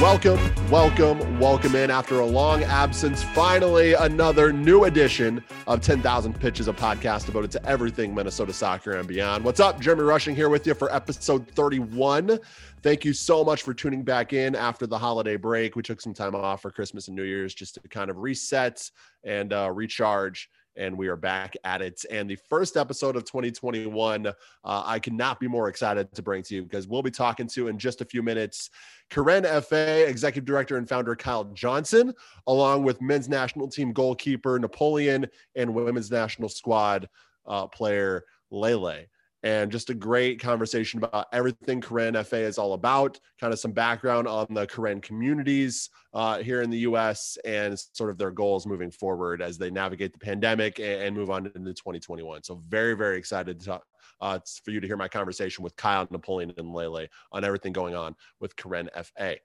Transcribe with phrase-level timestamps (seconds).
[0.00, 0.38] Welcome,
[0.70, 3.24] welcome, welcome in after a long absence.
[3.24, 9.08] Finally, another new edition of 10,000 Pitches, a podcast devoted to everything Minnesota soccer and
[9.08, 9.42] beyond.
[9.42, 9.80] What's up?
[9.80, 12.38] Jeremy Rushing here with you for episode 31.
[12.80, 15.74] Thank you so much for tuning back in after the holiday break.
[15.74, 18.88] We took some time off for Christmas and New Year's just to kind of reset
[19.24, 20.48] and uh, recharge
[20.78, 22.04] and we are back at it.
[22.10, 24.32] And the first episode of 2021, uh,
[24.64, 27.78] I cannot be more excited to bring to you because we'll be talking to in
[27.78, 28.70] just a few minutes
[29.10, 32.14] Karen FA, Executive Director and Founder Kyle Johnson,
[32.46, 37.08] along with men's national team goalkeeper Napoleon and women's national squad
[37.46, 39.06] uh, player Lele
[39.42, 43.72] and just a great conversation about everything Karen FA is all about, kind of some
[43.72, 48.66] background on the Karen communities uh, here in the US and sort of their goals
[48.66, 52.42] moving forward as they navigate the pandemic and, move on into 2021.
[52.42, 53.80] So, very, very excited to
[54.20, 57.94] uh, for you to hear my conversation with Kyle, Napoleon, and Lele on everything going
[57.94, 59.36] on with Karen FA.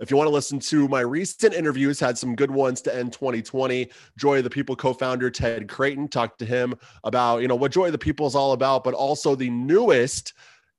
[0.00, 3.12] If you want to listen to my recent interviews, had some good ones to end
[3.12, 3.90] 2020.
[4.16, 7.86] Joy of the People co-founder Ted Creighton talked to him about, you know, what Joy
[7.86, 10.32] of the People is all about, but also the newest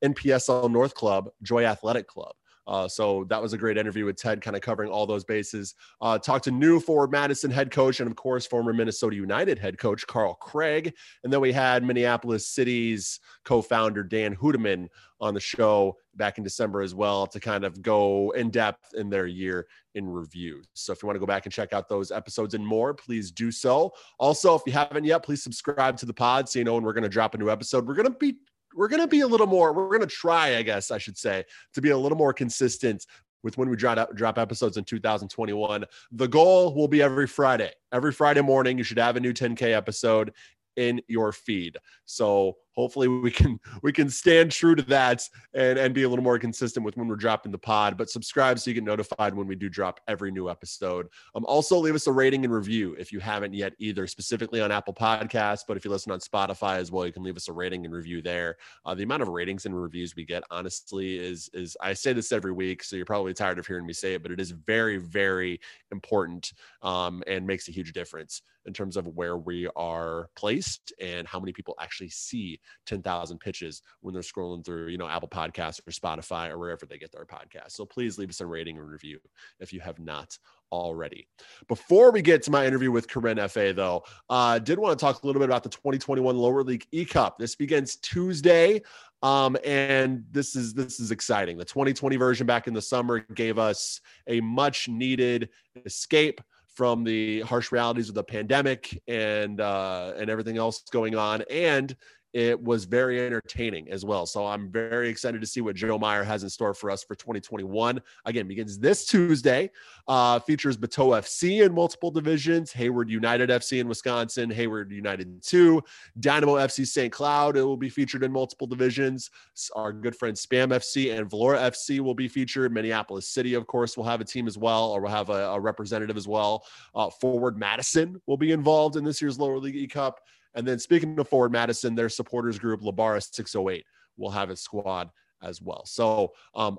[0.04, 2.34] NPSL North Club, Joy Athletic Club.
[2.66, 5.74] Uh, so that was a great interview with Ted, kind of covering all those bases.
[6.00, 9.78] Uh, talked to new Forward Madison head coach and, of course, former Minnesota United head
[9.78, 10.94] coach Carl Craig.
[11.24, 14.88] And then we had Minneapolis City's co founder Dan Hoedeman
[15.20, 19.08] on the show back in December as well to kind of go in depth in
[19.08, 20.62] their year in review.
[20.74, 23.30] So if you want to go back and check out those episodes and more, please
[23.30, 23.92] do so.
[24.18, 26.92] Also, if you haven't yet, please subscribe to the pod so you know when we're
[26.92, 27.86] going to drop a new episode.
[27.86, 28.36] We're going to be
[28.74, 31.16] we're going to be a little more we're going to try i guess i should
[31.16, 33.06] say to be a little more consistent
[33.42, 37.70] with when we drop, drop episodes in 2021 the goal will be every friday.
[37.92, 40.32] Every friday morning you should have a new 10k episode
[40.76, 41.76] in your feed.
[42.04, 45.22] So hopefully we can we can stand true to that
[45.54, 48.58] and and be a little more consistent with when we're dropping the pod but subscribe
[48.58, 51.08] so you get notified when we do drop every new episode.
[51.34, 54.70] Um also leave us a rating and review if you haven't yet either specifically on
[54.72, 57.52] apple podcasts but if you listen on spotify as well you can leave us a
[57.52, 58.56] rating and review there.
[58.84, 62.32] Uh, the amount of ratings and reviews we get honestly is is i say this
[62.32, 64.96] every week so you're probably tired of hearing me say it but it is very
[64.96, 70.92] very important um, and makes a huge difference in terms of where we are placed
[71.00, 75.28] and how many people actually see 10,000 pitches when they're scrolling through, you know, Apple
[75.28, 77.72] Podcasts or Spotify or wherever they get their podcast.
[77.72, 79.18] So please leave us a rating and review
[79.60, 80.36] if you have not
[80.70, 81.28] already.
[81.68, 85.04] Before we get to my interview with Karen FA, though, I uh, did want to
[85.04, 87.38] talk a little bit about the 2021 Lower League E Cup.
[87.38, 88.82] This begins Tuesday.
[89.22, 91.56] Um, and this is this is exciting.
[91.56, 95.50] The 2020 version back in the summer gave us a much needed
[95.86, 96.40] escape
[96.74, 101.94] from the harsh realities of the pandemic and uh, and everything else going on, and
[102.32, 104.24] it was very entertaining as well.
[104.24, 107.14] So I'm very excited to see what Joe Meyer has in store for us for
[107.14, 108.00] 2021.
[108.24, 109.70] Again, begins this Tuesday.
[110.08, 115.82] Uh, features Bateau FC in multiple divisions, Hayward United FC in Wisconsin, Hayward United 2,
[116.20, 117.12] Dynamo FC St.
[117.12, 117.56] Cloud.
[117.56, 119.30] It will be featured in multiple divisions.
[119.76, 122.72] Our good friend Spam FC and Valora FC will be featured.
[122.72, 125.60] Minneapolis City, of course, will have a team as well, or will have a, a
[125.60, 126.64] representative as well.
[126.94, 130.20] Uh, Forward Madison will be involved in this year's Lower League E Cup.
[130.54, 133.84] And then speaking of Forward Madison, their supporters group, La Barra 608,
[134.16, 135.10] will have its squad
[135.42, 135.84] as well.
[135.86, 136.78] So um,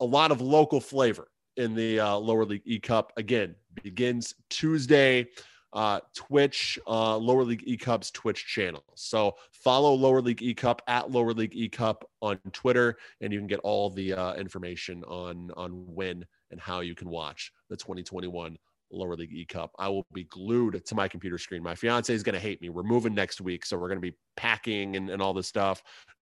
[0.00, 3.12] a lot of local flavor in the uh, lower league E Cup.
[3.16, 5.26] Again, begins Tuesday.
[5.74, 8.82] Uh, Twitch, uh, Lower League E Cup's Twitch channel.
[8.94, 13.38] So follow Lower League E Cup at Lower League E Cup on Twitter, and you
[13.38, 17.76] can get all the uh, information on on when and how you can watch the
[17.76, 18.56] 2021
[18.90, 19.72] lower league e cup.
[19.78, 21.62] I will be glued to my computer screen.
[21.62, 22.68] My fiance is going to hate me.
[22.68, 25.82] We're moving next week so we're going to be packing and, and all this stuff.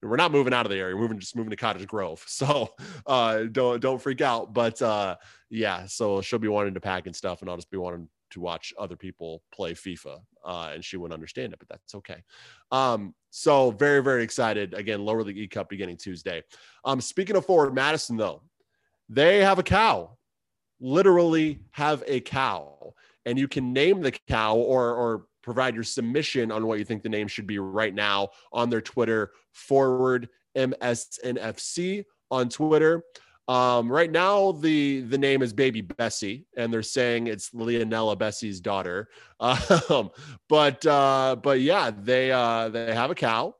[0.03, 0.95] We're not moving out of the area.
[0.95, 2.25] We're moving just moving to cottage grove.
[2.29, 2.71] So
[3.07, 4.53] uh don't don't freak out.
[4.53, 5.17] But uh
[5.51, 8.41] yeah so she'll be wanting to pack and stuff and i'll just be wanting to
[8.41, 12.23] watch other people play fifa uh and she wouldn't understand it but that's okay.
[12.71, 14.75] Um so very very excited.
[14.75, 16.43] Again lower league e cup beginning tuesday.
[16.85, 18.43] Um speaking of forward madison though
[19.09, 20.17] they have a cow
[20.81, 22.95] literally have a cow
[23.27, 27.03] and you can name the cow or or provide your submission on what you think
[27.03, 33.05] the name should be right now on their Twitter forward MSNFC on Twitter.
[33.47, 38.61] Um, right now, the the name is Baby Bessie, and they're saying it's Leonella Bessie's
[38.61, 39.09] daughter.
[39.91, 40.11] Um,
[40.49, 43.55] but uh, but yeah, they uh, they have a cow,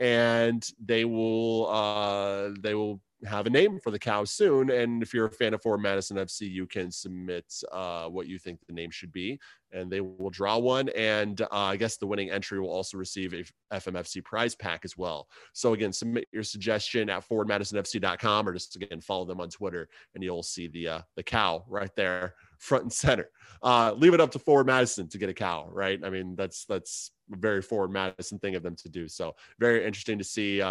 [0.00, 4.70] and they will uh, they will have a name for the cow soon.
[4.70, 8.38] And if you're a fan of Forward Madison FC, you can submit uh, what you
[8.38, 9.38] think the name should be,
[9.72, 10.88] and they will draw one.
[10.90, 13.44] And uh, I guess the winning entry will also receive a
[13.74, 15.28] FMFC prize pack as well.
[15.52, 20.24] So again, submit your suggestion at forwardmadisonfc.com or just again follow them on Twitter, and
[20.24, 23.30] you'll see the uh, the cow right there front and center.
[23.62, 26.00] Uh, leave it up to Forward Madison to get a cow, right?
[26.02, 29.08] I mean, that's that's a very Forward Madison thing of them to do.
[29.08, 30.62] So very interesting to see.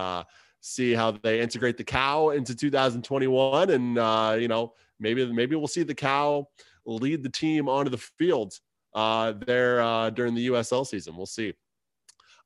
[0.62, 5.68] See how they integrate the cow into 2021 and uh, you know maybe maybe we'll
[5.68, 6.48] see the cow
[6.86, 8.60] lead the team onto the field
[8.94, 11.16] uh, there uh, during the USL season.
[11.16, 11.54] We'll see.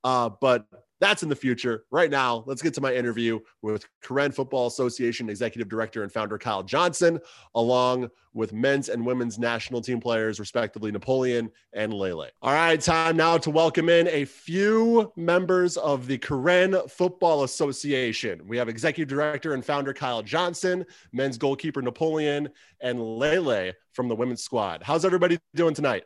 [0.03, 0.65] Uh, but
[1.03, 1.83] that's in the future.
[1.91, 6.37] Right now, let's get to my interview with Karen Football Association Executive Director and Founder
[6.37, 7.19] Kyle Johnson,
[7.55, 12.27] along with men's and women's national team players, respectively, Napoleon and Lele.
[12.41, 18.41] All right, time now to welcome in a few members of the Karen Football Association.
[18.47, 22.49] We have Executive Director and Founder Kyle Johnson, men's goalkeeper Napoleon,
[22.81, 24.81] and Lele from the women's squad.
[24.83, 26.05] How's everybody doing tonight?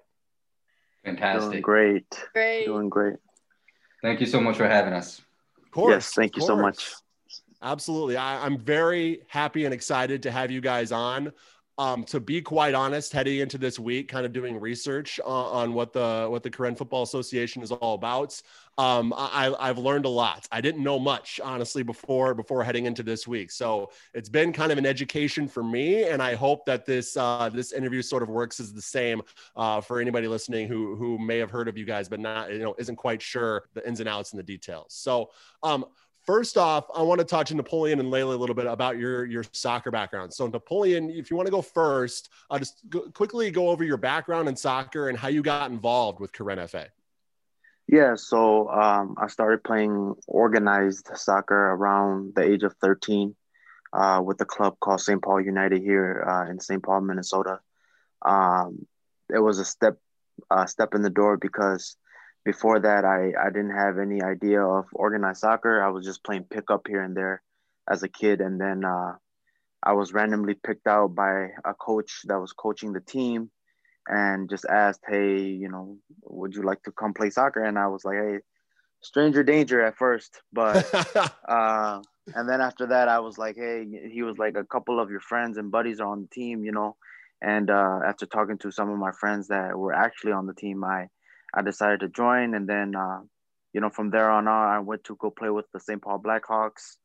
[1.06, 1.52] Fantastic.
[1.52, 2.24] Doing great.
[2.34, 2.66] Great.
[2.66, 3.16] Doing great.
[4.08, 5.20] Thank you so much for having us.
[5.62, 5.92] Of course.
[5.92, 6.94] Yes, thank you so much.
[7.62, 8.16] Absolutely.
[8.16, 11.34] I, am very happy and excited to have you guys on.
[11.80, 15.94] Um, to be quite honest, heading into this week, kind of doing research on, what
[15.94, 18.42] the what the Karen Football Association is all about.
[18.80, 20.48] Um, I, I've learned a lot.
[20.52, 23.52] I didn't know much, honestly, before before heading into this week.
[23.52, 27.50] So it's been kind of an education for me, and I hope that this uh,
[27.54, 29.22] this interview sort of works as the same
[29.56, 32.60] uh, for anybody listening who who may have heard of you guys, but not you
[32.60, 34.94] know isn't quite sure the ins and outs and the details.
[34.94, 35.30] So.
[35.62, 35.86] Um,
[36.28, 39.26] First off, I want to talk to Napoleon and Lele a little bit about your
[39.26, 40.34] your soccer background.
[40.34, 43.96] So, Napoleon, if you want to go first, I'll just go, quickly go over your
[43.96, 46.88] background in soccer and how you got involved with Karen FA.
[47.88, 53.34] Yeah, so um, I started playing organized soccer around the age of 13
[53.94, 55.22] uh, with a club called St.
[55.22, 56.84] Paul United here uh, in St.
[56.84, 57.62] Paul, Minnesota.
[58.22, 58.86] Um,
[59.34, 59.98] it was a step
[60.52, 61.96] a step in the door because
[62.46, 65.84] before that, I, I didn't have any idea of organized soccer.
[65.84, 67.42] I was just playing pickup here and there
[67.90, 68.42] as a kid.
[68.42, 69.14] And then uh,
[69.84, 73.50] I was randomly picked out by a coach that was coaching the team
[74.08, 77.64] and just asked, Hey, you know, would you like to come play soccer?
[77.64, 78.38] And I was like, Hey,
[79.02, 80.42] stranger danger at first.
[80.54, 80.90] But,
[81.48, 82.02] uh,
[82.34, 85.22] and then after that, I was like, Hey, he was like, a couple of your
[85.22, 86.96] friends and buddies are on the team, you know.
[87.42, 90.84] And uh, after talking to some of my friends that were actually on the team,
[90.84, 91.10] I
[91.54, 93.22] I decided to join, and then uh,
[93.74, 96.02] you know from there on on, I went to go play with the St.
[96.02, 96.98] Paul Blackhawks.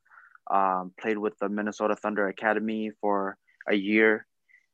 [0.51, 4.27] Um, played with the Minnesota Thunder Academy for a year,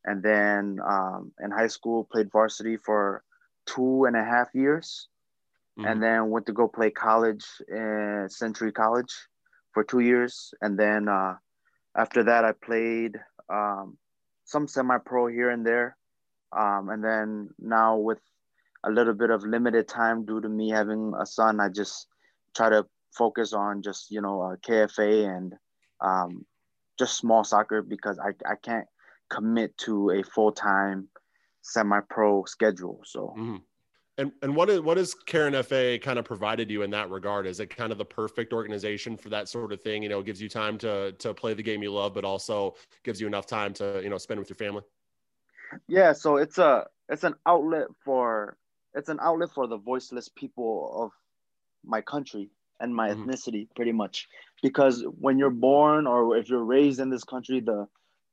[0.05, 3.23] and then um, in high school played varsity for
[3.67, 5.09] two and a half years,
[5.79, 5.87] mm-hmm.
[5.87, 9.15] and then went to go play college in Century College
[9.73, 11.35] for two years, and then uh,
[11.95, 13.17] after that I played
[13.51, 13.99] um,
[14.45, 15.97] some semi-pro here and there,
[16.57, 18.21] um, and then now with
[18.85, 21.61] a little bit of limited time due to me having a son.
[21.61, 22.07] I just
[22.57, 25.55] try to focus on just you know uh, KFA and
[26.01, 26.45] um,
[26.99, 28.87] just small soccer because I, I can't
[29.29, 31.09] commit to a full time
[31.63, 33.01] semi pro schedule.
[33.05, 33.35] So.
[33.39, 33.57] Mm-hmm.
[34.19, 37.47] And, and what is what has Karen FA kind of provided you in that regard?
[37.47, 40.03] Is it kind of the perfect organization for that sort of thing?
[40.03, 43.21] You know, gives you time to to play the game you love, but also gives
[43.21, 44.83] you enough time to you know spend with your family.
[45.87, 48.57] Yeah, so it's a it's an outlet for
[48.95, 51.11] it's an outlet for the voiceless people of
[51.85, 53.29] my country and my mm-hmm.
[53.29, 54.29] ethnicity pretty much
[54.63, 57.87] because when you're born or if you're raised in this country the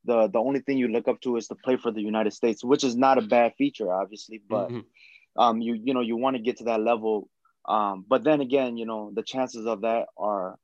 [0.04, 2.64] the the only thing you look up to is to play for the United States
[2.64, 5.40] which is not a bad feature obviously but mm-hmm.
[5.40, 7.28] um you you know you want to get to that level
[7.68, 10.56] um but then again you know the chances of that are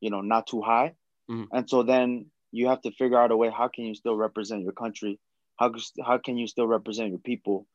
[0.00, 0.94] you know not too high
[1.30, 1.44] mm-hmm.
[1.52, 4.62] and so then you have to figure out a way how can you still represent
[4.62, 5.18] your country
[5.56, 5.72] how
[6.04, 7.66] how can you still represent your people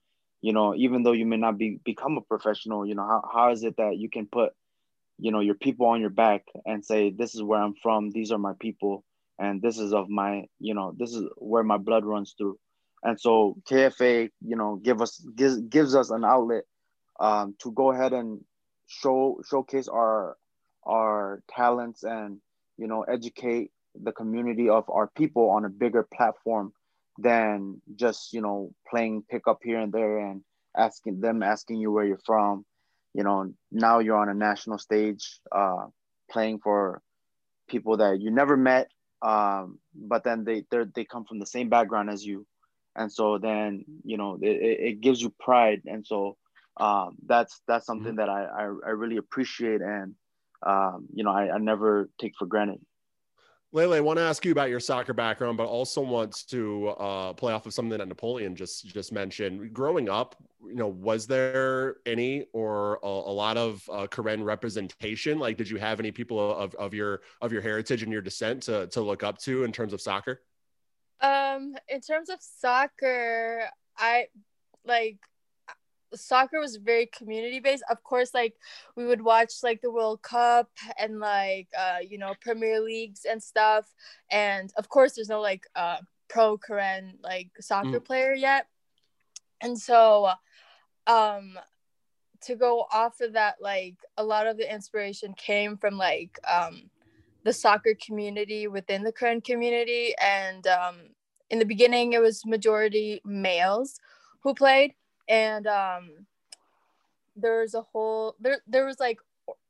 [0.41, 3.51] you know even though you may not be become a professional you know how, how
[3.51, 4.53] is it that you can put
[5.21, 8.09] you know your people on your back and say this is where i'm from.
[8.09, 9.05] These are my people.
[9.39, 12.57] And this is of my you know this is where my blood runs through.
[13.03, 16.63] And so kfa you know give us gives, gives us an outlet
[17.19, 18.43] um, to go ahead and
[18.87, 20.37] show showcase our
[20.85, 22.39] our talents and
[22.77, 23.71] you know educate
[24.03, 26.73] the community of our people on a bigger platform
[27.21, 30.41] than just you know playing pickup here and there and
[30.75, 32.65] asking them asking you where you're from.
[33.13, 35.85] You know now you're on a national stage uh,
[36.29, 37.01] playing for
[37.67, 38.89] people that you never met
[39.21, 40.63] um, but then they
[40.95, 42.45] they come from the same background as you.
[42.95, 45.81] And so then you know it, it gives you pride.
[45.85, 46.37] And so
[46.77, 48.17] um, that's that's something mm-hmm.
[48.17, 50.15] that I, I, I really appreciate and
[50.65, 52.79] um, you know I, I never take for granted
[53.73, 57.33] Lele, I want to ask you about your soccer background, but also wants to uh,
[57.33, 59.73] play off of something that Napoleon just just mentioned.
[59.73, 60.35] Growing up,
[60.65, 65.39] you know, was there any or a, a lot of uh, Karen representation?
[65.39, 68.63] Like, did you have any people of, of your of your heritage and your descent
[68.63, 70.41] to to look up to in terms of soccer?
[71.21, 74.27] Um, in terms of soccer, I
[74.85, 75.19] like
[76.13, 77.83] soccer was very community based.
[77.89, 78.55] Of course, like
[78.95, 83.41] we would watch like the World Cup and like uh, you know Premier Leagues and
[83.41, 83.93] stuff.
[84.29, 85.97] And of course, there's no like uh,
[86.29, 88.05] pro Karen like soccer mm.
[88.05, 88.67] player yet.
[89.61, 90.31] And so,
[91.05, 91.57] um,
[92.43, 96.89] to go off of that, like a lot of the inspiration came from like um,
[97.43, 100.13] the soccer community within the Karen community.
[100.19, 100.95] And um,
[101.49, 103.99] in the beginning, it was majority males
[104.41, 104.93] who played
[105.27, 106.25] and um
[107.35, 109.19] there's a whole there there was like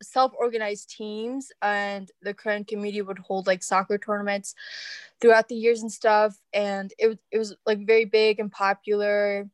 [0.01, 4.55] self-organized teams and the Karen community would hold like soccer tournaments
[5.19, 6.37] throughout the years and stuff.
[6.53, 9.49] And it, it was like very big and popular.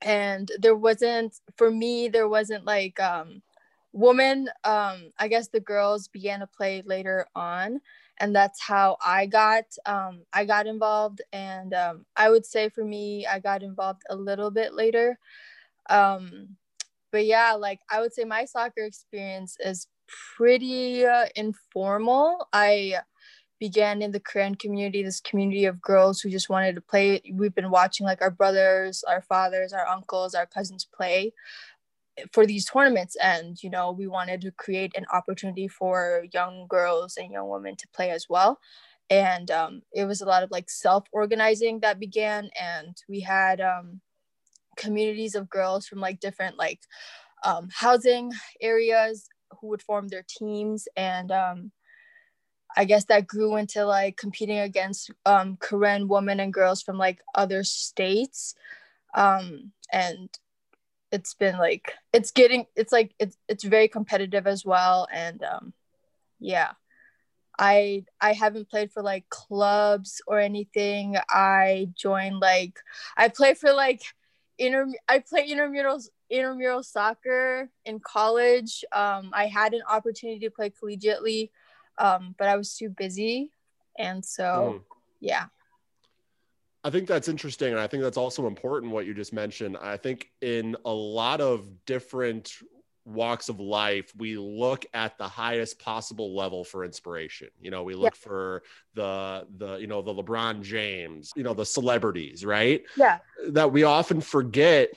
[0.00, 3.42] And there wasn't for me there wasn't like um
[3.92, 7.80] women um i guess the girls began to play later on
[8.20, 12.84] and that's how i got um i got involved and um i would say for
[12.84, 15.18] me i got involved a little bit later.
[15.90, 16.56] Um
[17.12, 19.86] but yeah like i would say my soccer experience is
[20.36, 22.48] pretty uh, informal.
[22.52, 23.00] I
[23.60, 27.20] began in the Karen community this community of girls who just wanted to play.
[27.32, 31.32] We've been watching like our brothers our fathers our uncles our cousins play
[32.32, 37.16] for these tournaments and you know we wanted to create an opportunity for young girls
[37.16, 38.58] and young women to play as well.
[39.10, 44.00] And um, it was a lot of like self-organizing that began and we had um,
[44.76, 46.80] communities of girls from like different like
[47.44, 49.28] um, housing areas
[49.60, 50.88] who would form their teams.
[50.96, 51.72] And um,
[52.76, 57.20] i guess that grew into like competing against um, Karen women and girls from like
[57.34, 58.54] other states.
[59.14, 60.28] Um, and
[61.10, 65.72] it's been like it's getting it's like it's it's very competitive as well and um
[66.40, 66.72] yeah.
[67.58, 71.16] I i haven't played for like clubs or anything.
[71.28, 72.78] I joined like
[73.16, 74.02] i play for like
[74.58, 76.00] inter i play intramural
[76.30, 78.84] intramural soccer in college.
[78.92, 81.50] Um i had an opportunity to play collegiately
[81.98, 83.50] um but i was too busy
[83.98, 84.82] and so mm.
[85.18, 85.46] yeah
[86.84, 87.72] I think that's interesting.
[87.72, 89.76] And I think that's also important what you just mentioned.
[89.80, 92.52] I think in a lot of different
[93.04, 97.48] walks of life, we look at the highest possible level for inspiration.
[97.60, 98.28] You know, we look yeah.
[98.28, 98.62] for
[98.94, 102.82] the the you know the LeBron James, you know, the celebrities, right?
[102.96, 103.18] Yeah.
[103.48, 104.90] That we often forget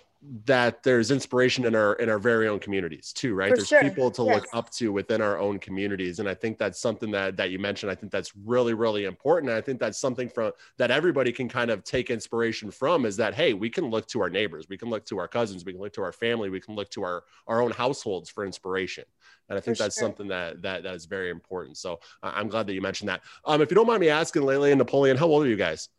[0.45, 3.81] that there's inspiration in our in our very own communities too right For there's sure.
[3.81, 4.35] people to yes.
[4.35, 7.57] look up to within our own communities and i think that's something that that you
[7.57, 11.31] mentioned i think that's really really important and i think that's something from that everybody
[11.31, 14.67] can kind of take inspiration from is that hey we can look to our neighbors
[14.69, 16.89] we can look to our cousins we can look to our family we can look
[16.91, 19.03] to our our own households for inspiration
[19.49, 20.07] and i think For that's sure.
[20.07, 23.59] something that that that is very important so i'm glad that you mentioned that um
[23.63, 25.89] if you don't mind me asking lele and napoleon how old are you guys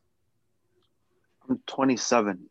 [1.50, 2.48] i'm 27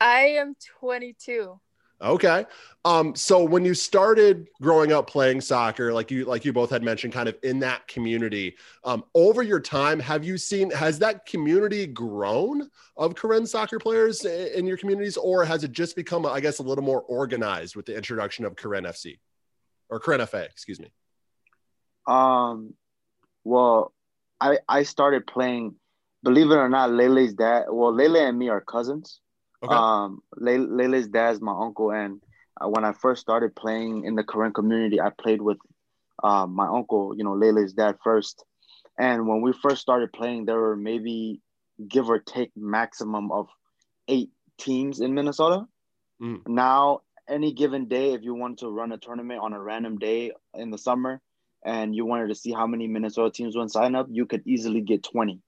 [0.00, 1.58] I am 22.
[2.00, 2.44] Okay.
[2.84, 6.82] Um, so when you started growing up playing soccer, like you like you both had
[6.82, 11.24] mentioned, kind of in that community, um, over your time, have you seen has that
[11.24, 16.40] community grown of Karen soccer players in your communities, or has it just become, I
[16.40, 19.18] guess, a little more organized with the introduction of Karen FC
[19.88, 20.44] or Karen FA?
[20.44, 20.92] Excuse me.
[22.06, 22.74] Um,
[23.42, 23.94] well,
[24.38, 25.76] I I started playing.
[26.22, 27.66] Believe it or not, Lele's dad.
[27.70, 29.20] Well, Lele and me are cousins.
[29.62, 29.74] Okay.
[29.74, 32.20] Um, Lele's dad's my uncle, and
[32.60, 35.58] uh, when I first started playing in the Karen community, I played with
[36.22, 38.44] uh, my uncle, you know, Lele's dad first.
[38.98, 41.40] And when we first started playing, there were maybe
[41.86, 43.48] give or take maximum of
[44.08, 45.66] eight teams in Minnesota.
[46.20, 46.46] Mm.
[46.46, 50.32] Now, any given day, if you wanted to run a tournament on a random day
[50.54, 51.20] in the summer
[51.64, 54.80] and you wanted to see how many Minnesota teams would sign up, you could easily
[54.80, 55.40] get 20.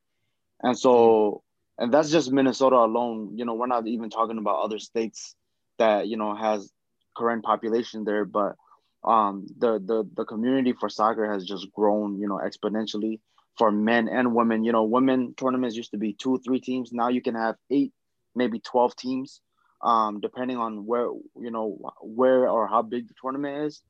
[0.62, 1.42] And so
[1.78, 3.32] and that's just Minnesota alone.
[3.36, 5.34] You know, we're not even talking about other states
[5.78, 6.70] that you know has
[7.16, 8.56] Karen population there, but
[9.04, 13.20] um, the the the community for soccer has just grown, you know, exponentially
[13.56, 14.64] for men and women.
[14.64, 16.92] You know, women tournaments used to be two, three teams.
[16.92, 17.92] Now you can have eight,
[18.34, 19.40] maybe twelve teams,
[19.82, 21.06] um, depending on where
[21.36, 23.82] you know where or how big the tournament is.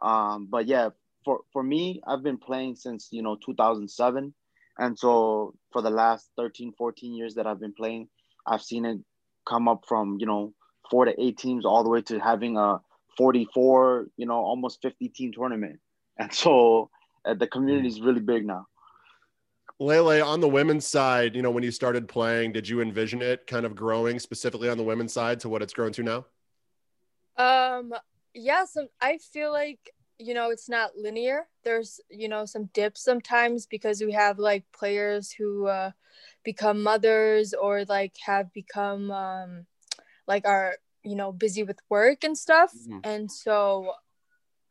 [0.00, 0.90] Um, but yeah,
[1.24, 4.34] for for me, I've been playing since you know 2007
[4.78, 8.08] and so for the last 13, 14 years that I've been playing,
[8.46, 8.98] I've seen it
[9.46, 10.52] come up from, you know,
[10.90, 12.80] four to eight teams all the way to having a
[13.16, 15.80] 44, you know, almost 50 team tournament.
[16.16, 16.90] And so
[17.24, 18.68] uh, the community is really big now.
[19.80, 23.48] Lele, on the women's side, you know, when you started playing, did you envision it
[23.48, 26.26] kind of growing specifically on the women's side to what it's grown to now?
[27.36, 27.92] Um,
[28.32, 31.46] yeah, so I feel like, you know, it's not linear.
[31.64, 35.90] There's, you know, some dips sometimes because we have like players who uh,
[36.44, 39.66] become mothers or like have become um,
[40.26, 42.72] like are, you know, busy with work and stuff.
[42.72, 42.98] Mm-hmm.
[43.04, 43.92] And so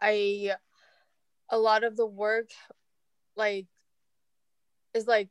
[0.02, 0.52] I,
[1.50, 2.50] a lot of the work,
[3.36, 3.68] like,
[4.94, 5.30] is like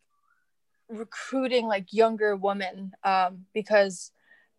[0.89, 4.13] recruiting like younger women um, because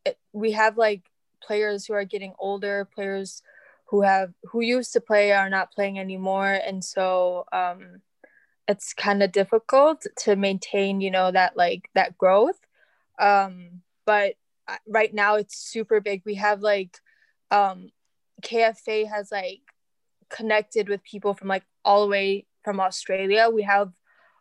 [0.05, 1.03] it, we have like
[1.41, 3.43] players who are getting older players
[3.93, 6.51] who have who used to play are not playing anymore.
[6.51, 8.01] And so um,
[8.67, 12.59] it's kind of difficult to maintain you know that like that growth.
[13.19, 14.33] Um, but
[14.87, 16.23] right now it's super big.
[16.25, 16.97] We have like
[17.51, 17.91] um,
[18.41, 19.61] kfa has like
[20.27, 23.47] connected with people from like all the way from australia.
[23.53, 23.91] We have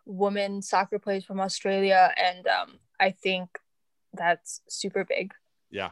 [0.06, 3.50] women soccer players from Australia, and um, I think
[4.14, 5.34] that's super big.
[5.70, 5.90] Yeah,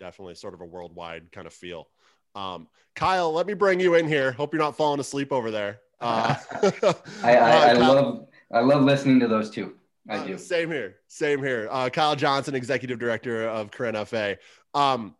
[0.00, 1.88] definitely, sort of a worldwide kind of feel.
[2.38, 4.32] Um, Kyle, let me bring you in here.
[4.32, 5.80] Hope you're not falling asleep over there.
[6.00, 6.34] Uh,
[7.24, 9.74] I, I, I uh, love I love listening to those two.
[10.08, 10.38] I uh, do.
[10.38, 10.96] Same here.
[11.08, 11.68] Same here.
[11.70, 14.38] Uh, Kyle Johnson, executive director of Karen FA.
[14.74, 15.16] Um,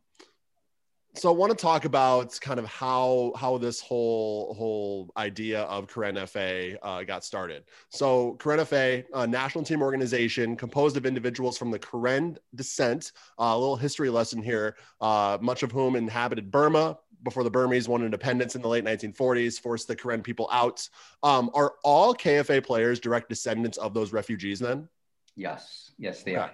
[1.19, 5.93] so I want to talk about kind of how how this whole whole idea of
[5.93, 7.65] Karen FA uh, got started.
[7.89, 13.13] So Karen FA, a national team organization composed of individuals from the Karen descent.
[13.39, 14.77] Uh, a little history lesson here.
[15.01, 19.61] Uh, much of whom inhabited Burma before the Burmese won independence in the late 1940s,
[19.61, 20.89] forced the Karen people out.
[21.23, 24.59] Um, are all KFA players direct descendants of those refugees?
[24.59, 24.89] Then.
[25.37, 25.93] Yes.
[25.99, 26.41] Yes, they okay.
[26.41, 26.51] are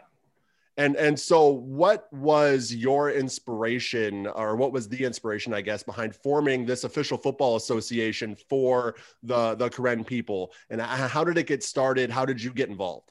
[0.77, 6.15] and and so what was your inspiration or what was the inspiration i guess behind
[6.15, 11.63] forming this official football association for the the karen people and how did it get
[11.63, 13.11] started how did you get involved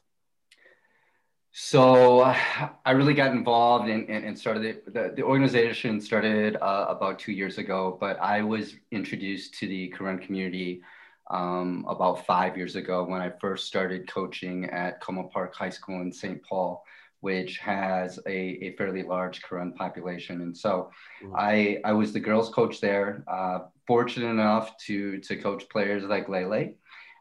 [1.56, 2.20] so
[2.84, 7.32] i really got involved and, and, started it, the, the organization started uh, about two
[7.32, 10.82] years ago but i was introduced to the karen community
[11.30, 16.02] um, about five years ago when i first started coaching at como park high school
[16.02, 16.84] in st paul
[17.20, 20.42] which has a, a fairly large Karen population.
[20.42, 20.90] And so
[21.22, 21.34] mm-hmm.
[21.34, 26.28] I, I was the girls coach there, uh, fortunate enough to, to coach players like
[26.28, 26.74] Lele.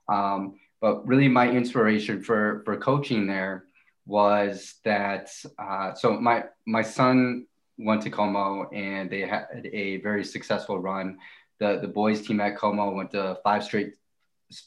[0.09, 3.67] Um, but really my inspiration for, for coaching there
[4.05, 10.23] was that, uh, so my, my son went to Como and they had a very
[10.23, 11.19] successful run.
[11.59, 13.93] The, the boys team at Como went to five straight,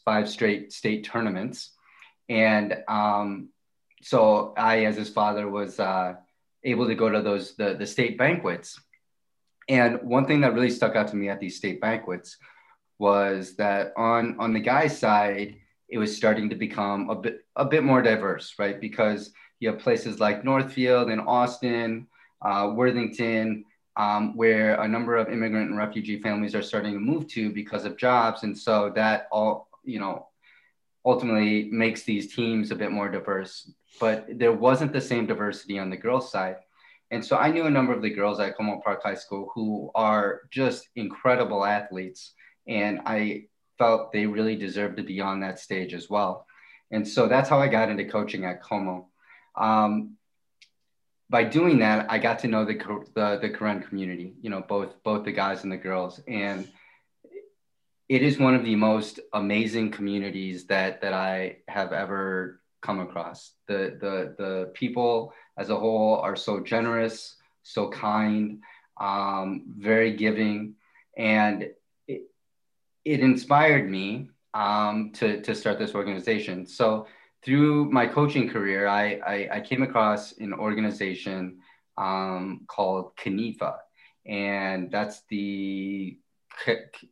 [0.05, 1.73] five straight state tournaments.
[2.29, 3.51] And um,
[4.03, 6.15] so I, as his father, was uh,
[6.65, 8.81] able to go to those the, the state banquets.
[9.69, 12.37] And one thing that really stuck out to me at these state banquets
[12.99, 15.57] was that on on the guy's side,
[15.89, 18.81] it was starting to become a bit a bit more diverse, right?
[18.81, 22.07] Because you have places like Northfield and Austin,
[22.43, 23.65] uh, Worthington,
[23.97, 27.85] um, where a number of immigrant and refugee families are starting to move to because
[27.85, 30.29] of jobs, and so that all you know
[31.05, 33.71] ultimately makes these teams a bit more diverse
[34.01, 36.57] but there wasn't the same diversity on the girls' side.
[37.11, 39.91] And so I knew a number of the girls at Como Park High School who
[39.95, 42.33] are just incredible athletes.
[42.67, 43.45] And I
[43.79, 46.47] felt they really deserved to be on that stage as well.
[46.91, 49.09] And so that's how I got into coaching at Como.
[49.57, 50.17] Um,
[51.29, 52.75] by doing that, I got to know the,
[53.15, 56.21] the, the Karen community, you know, both, both the guys and the girls.
[56.29, 56.69] And
[58.09, 63.53] it is one of the most amazing communities that, that I have ever come across.
[63.67, 67.35] The, the, the people as a whole are so generous,
[67.65, 68.61] so kind,
[69.01, 70.75] um, very giving.
[71.17, 71.71] And
[73.13, 76.67] it, inspired me um, to, to start this organization.
[76.67, 77.07] So
[77.45, 81.59] through my coaching career, I, I, I came across an organization
[81.97, 83.77] um, called CONIFA.
[84.27, 86.19] And that's the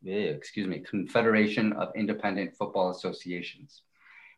[0.04, 3.82] excuse me, Confederation of Independent Football Associations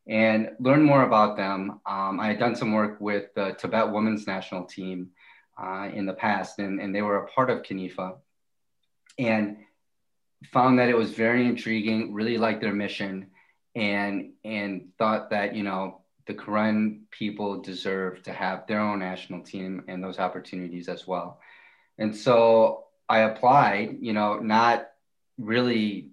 [0.09, 1.81] and learn more about them.
[1.87, 5.11] Um, I had done some work with the Tibet women's national team
[5.61, 8.17] uh, in the past, and, and they were a part of CONIFA,
[9.19, 9.57] and
[10.53, 13.29] found that it was very intriguing, really liked their mission,
[13.75, 19.43] and, and thought that, you know, the Karen people deserve to have their own national
[19.43, 21.41] team and those opportunities as well.
[21.99, 24.89] And so I applied, you know, not
[25.39, 26.11] really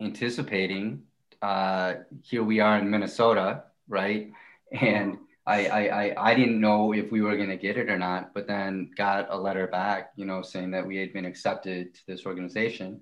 [0.00, 1.02] anticipating
[1.42, 4.32] uh, here we are in Minnesota, right?
[4.72, 7.98] And I, I, I, I didn't know if we were going to get it or
[7.98, 11.94] not, but then got a letter back, you know, saying that we had been accepted
[11.94, 13.00] to this organization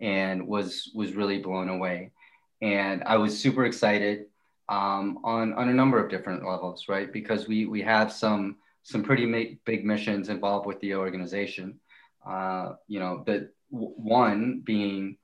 [0.00, 2.12] and was, was really blown away.
[2.62, 4.26] And I was super excited.
[4.68, 7.12] um, on on a number of different levels, right?
[7.12, 11.78] Because we we have some some pretty ma- big missions involved with the organization.
[12.26, 15.16] Uh, you know, the w- one being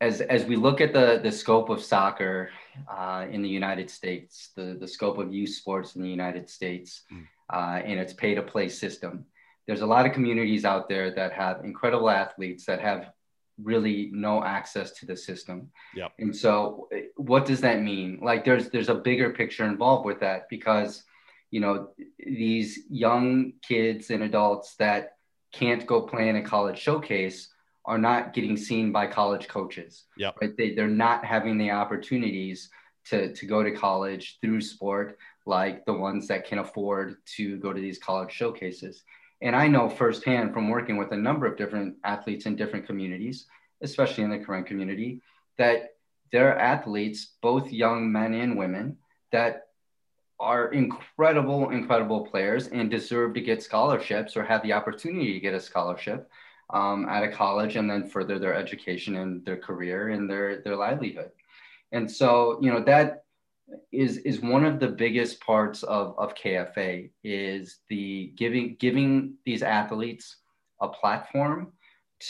[0.00, 2.50] as as we look at the the scope of soccer
[2.90, 7.02] uh, in the United States, the the scope of youth sports in the United States,
[7.12, 7.26] mm.
[7.52, 9.26] uh, and its pay to play system.
[9.66, 13.12] There's a lot of communities out there that have incredible athletes that have
[13.62, 15.70] really no access to the system.
[15.94, 16.12] Yep.
[16.18, 18.18] And so eh, what does that mean?
[18.22, 21.04] Like there's there's a bigger picture involved with that because
[21.50, 25.16] you know these young kids and adults that
[25.52, 27.48] can't go play in a college showcase
[27.84, 30.04] are not getting seen by college coaches.
[30.18, 30.36] Yep.
[30.40, 30.56] Right?
[30.56, 32.68] They, they're not having the opportunities
[33.06, 37.72] to, to go to college through sport like the ones that can afford to go
[37.72, 39.04] to these college showcases.
[39.40, 43.46] And I know firsthand from working with a number of different athletes in different communities,
[43.82, 45.22] especially in the Karen community,
[45.58, 45.94] that
[46.32, 48.96] there are athletes, both young men and women,
[49.32, 49.68] that
[50.40, 55.54] are incredible, incredible players and deserve to get scholarships or have the opportunity to get
[55.54, 56.30] a scholarship
[56.70, 60.76] um, at a college and then further their education and their career and their, their
[60.76, 61.30] livelihood.
[61.92, 63.24] And so, you know, that
[63.92, 69.62] is is one of the biggest parts of, of KFA is the giving giving these
[69.62, 70.36] athletes
[70.80, 71.72] a platform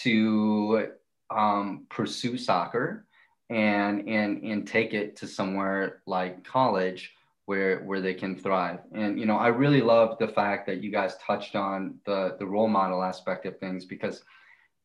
[0.02, 0.88] to
[1.30, 3.06] um, pursue soccer
[3.50, 7.14] and and and take it to somewhere like college
[7.46, 8.80] where where they can thrive.
[8.92, 12.46] And you know, I really love the fact that you guys touched on the the
[12.46, 14.22] role model aspect of things because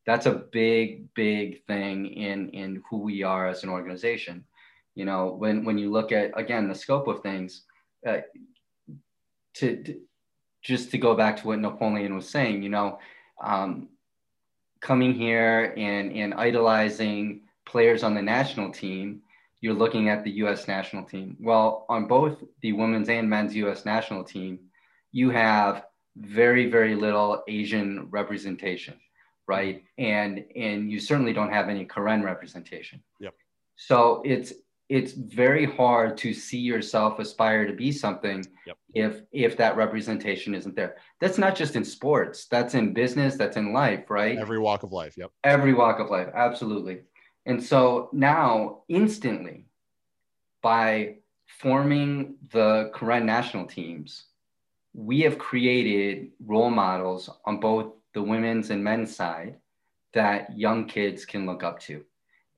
[0.06, 4.44] that's a big big thing in in who we are as an organization
[4.94, 7.62] you know when when you look at again the scope of things
[8.06, 8.18] uh,
[9.54, 10.00] to, to,
[10.62, 12.98] just to go back to what napoleon was saying you know
[13.42, 13.88] um,
[14.80, 19.20] coming here and and idolizing players on the national team
[19.60, 21.38] you're looking at the us national team.
[21.40, 24.58] Well on both the women's and men's us national team
[25.10, 25.84] you have
[26.16, 28.94] very very little asian representation
[29.46, 29.82] right?
[29.98, 33.02] And and you certainly don't have any karen representation.
[33.20, 33.34] Yep.
[33.76, 34.52] So it's
[34.88, 38.76] it's very hard to see yourself aspire to be something yep.
[38.94, 40.96] if if that representation isn't there.
[41.20, 42.46] That's not just in sports.
[42.46, 43.36] That's in business.
[43.36, 44.36] That's in life right?
[44.38, 45.16] Every walk of life.
[45.16, 45.30] Yep.
[45.42, 46.28] Every walk of life.
[46.34, 47.00] Absolutely.
[47.46, 49.66] And so now instantly
[50.62, 51.16] by
[51.46, 54.26] forming the Karen national teams
[54.94, 59.56] we have created role models on both the women's and men's side
[60.14, 62.04] that young kids can look up to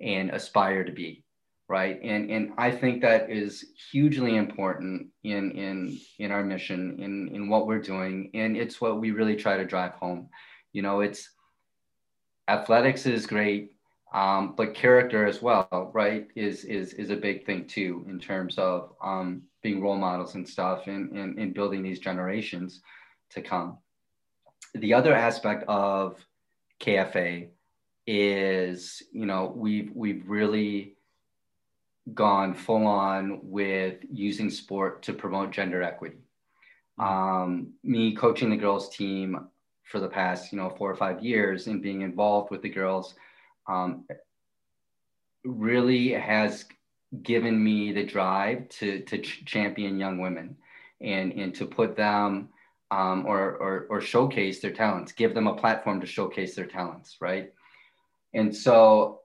[0.00, 1.24] and aspire to be
[1.68, 2.00] right?
[2.02, 7.48] And and i think that is hugely important in in in our mission in in
[7.48, 8.30] what we're doing.
[8.34, 10.28] And it's what we really try to drive home.
[10.72, 11.30] You know it's
[12.48, 13.72] athletics is great
[14.14, 18.56] um, but character as well right is is is a big thing too in terms
[18.56, 22.80] of um, being role models and stuff and, and and building these generations
[23.30, 23.78] to come.
[24.74, 26.24] The other aspect of
[26.80, 27.48] kfa
[28.06, 30.96] is you know we've we've really
[32.14, 36.18] gone full on with using sport to promote gender equity.
[36.98, 39.48] Um, me coaching the girls team
[39.84, 43.14] for the past, you know, four or five years and being involved with the girls
[43.68, 44.04] um,
[45.44, 46.64] really has
[47.22, 50.56] given me the drive to, to ch- champion young women
[51.00, 52.48] and, and to put them
[52.90, 57.16] um, or, or, or showcase their talents, give them a platform to showcase their talents,
[57.20, 57.52] right?
[58.34, 59.20] And so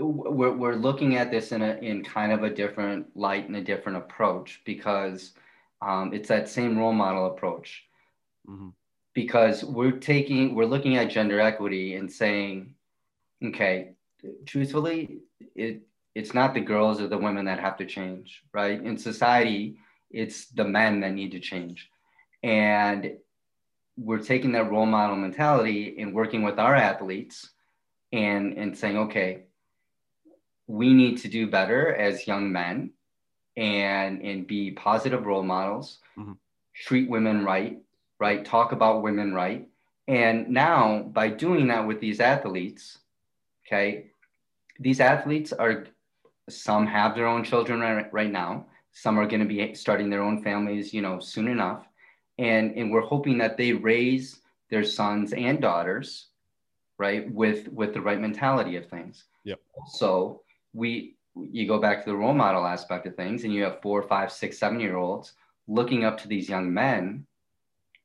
[0.00, 3.62] we're, we're looking at this in a in kind of a different light and a
[3.62, 5.32] different approach because
[5.82, 7.84] um, it's that same role model approach.
[8.48, 8.70] Mm-hmm.
[9.14, 12.74] because we're taking we're looking at gender equity and saying
[13.44, 13.90] okay
[14.46, 15.18] truthfully
[15.54, 15.82] it
[16.14, 18.82] it's not the girls or the women that have to change right?
[18.82, 19.76] In society
[20.10, 21.88] it's the men that need to change.
[22.42, 23.18] And
[23.96, 27.50] we're taking that role model mentality and working with our athletes
[28.12, 29.44] and and saying okay
[30.70, 32.90] we need to do better as young men
[33.56, 36.32] and and be positive role models mm-hmm.
[36.74, 37.80] treat women right
[38.20, 38.44] right?
[38.44, 39.66] Talk about women right.
[40.06, 42.98] And now by doing that with these athletes
[43.66, 44.06] okay
[44.78, 45.86] these athletes are
[46.48, 48.66] some have their own children right, right now.
[48.92, 51.86] Some are going to be starting their own families you know soon enough.
[52.38, 56.26] And and we're hoping that they raise their sons and daughters
[56.98, 59.24] right with with the right mentality of things.
[59.44, 59.60] Yep.
[59.92, 63.80] So we you go back to the role model aspect of things and you have
[63.80, 65.34] four five six seven year olds
[65.68, 67.26] looking up to these young men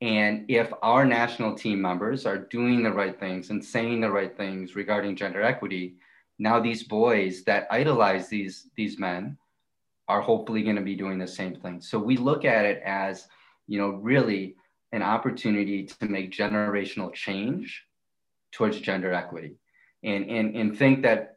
[0.01, 4.37] and if our national team members are doing the right things and saying the right
[4.37, 5.95] things regarding gender equity
[6.37, 9.37] now these boys that idolize these these men
[10.07, 11.81] are hopefully going to be doing the same thing.
[11.81, 13.27] So we look at it as,
[13.67, 14.55] you know, really
[14.91, 17.83] an opportunity to make generational change
[18.51, 19.55] towards gender equity
[20.03, 21.34] and, and, and think that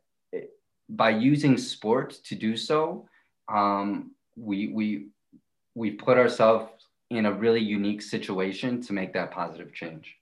[0.88, 3.08] by using sport to do so,
[3.48, 5.08] um, we, we,
[5.74, 6.72] we put ourselves
[7.10, 10.18] in a really unique situation to make that positive change.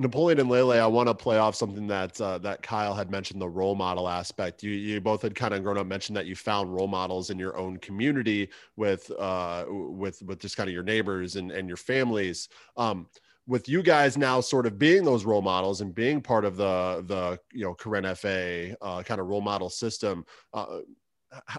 [0.00, 3.42] Napoleon and Lele, I want to play off something that uh, that Kyle had mentioned
[3.42, 4.62] the role model aspect.
[4.62, 7.38] You you both had kind of grown up mentioned that you found role models in
[7.38, 11.76] your own community with uh, with with just kind of your neighbors and and your
[11.76, 12.48] families.
[12.76, 13.08] Um,
[13.48, 17.02] with you guys now sort of being those role models and being part of the
[17.06, 20.80] the you know Karen FA uh, kind of role model system, uh,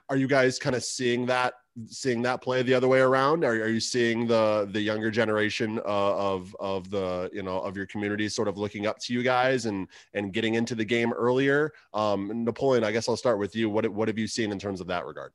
[0.07, 1.55] are you guys kind of seeing that
[1.87, 3.43] seeing that play the other way around?
[3.43, 7.75] Are, are you seeing the the younger generation uh, of of the you know of
[7.75, 11.11] your community sort of looking up to you guys and and getting into the game
[11.13, 11.73] earlier?
[11.93, 13.69] Um napoleon i guess i'll start with you.
[13.69, 15.33] What what have you seen in terms of that regard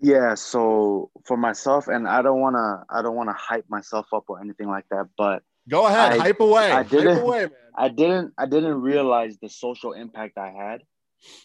[0.00, 4.06] yeah so for myself and i don't want to i don't want to hype myself
[4.12, 7.88] up or anything like that but go ahead I, hype away i didn't away, i
[7.88, 10.82] didn't i didn't realize the social impact i had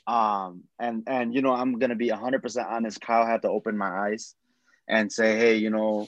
[0.08, 3.02] um, and and you know, I'm gonna be 100% honest.
[3.02, 4.36] Kyle had to open my eyes
[4.88, 6.08] and say, hey, you know,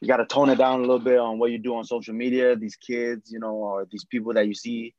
[0.00, 2.14] you got to tone it down a little bit on what you do on social
[2.14, 2.56] media.
[2.56, 4.94] These kids, you know, or these people that you see,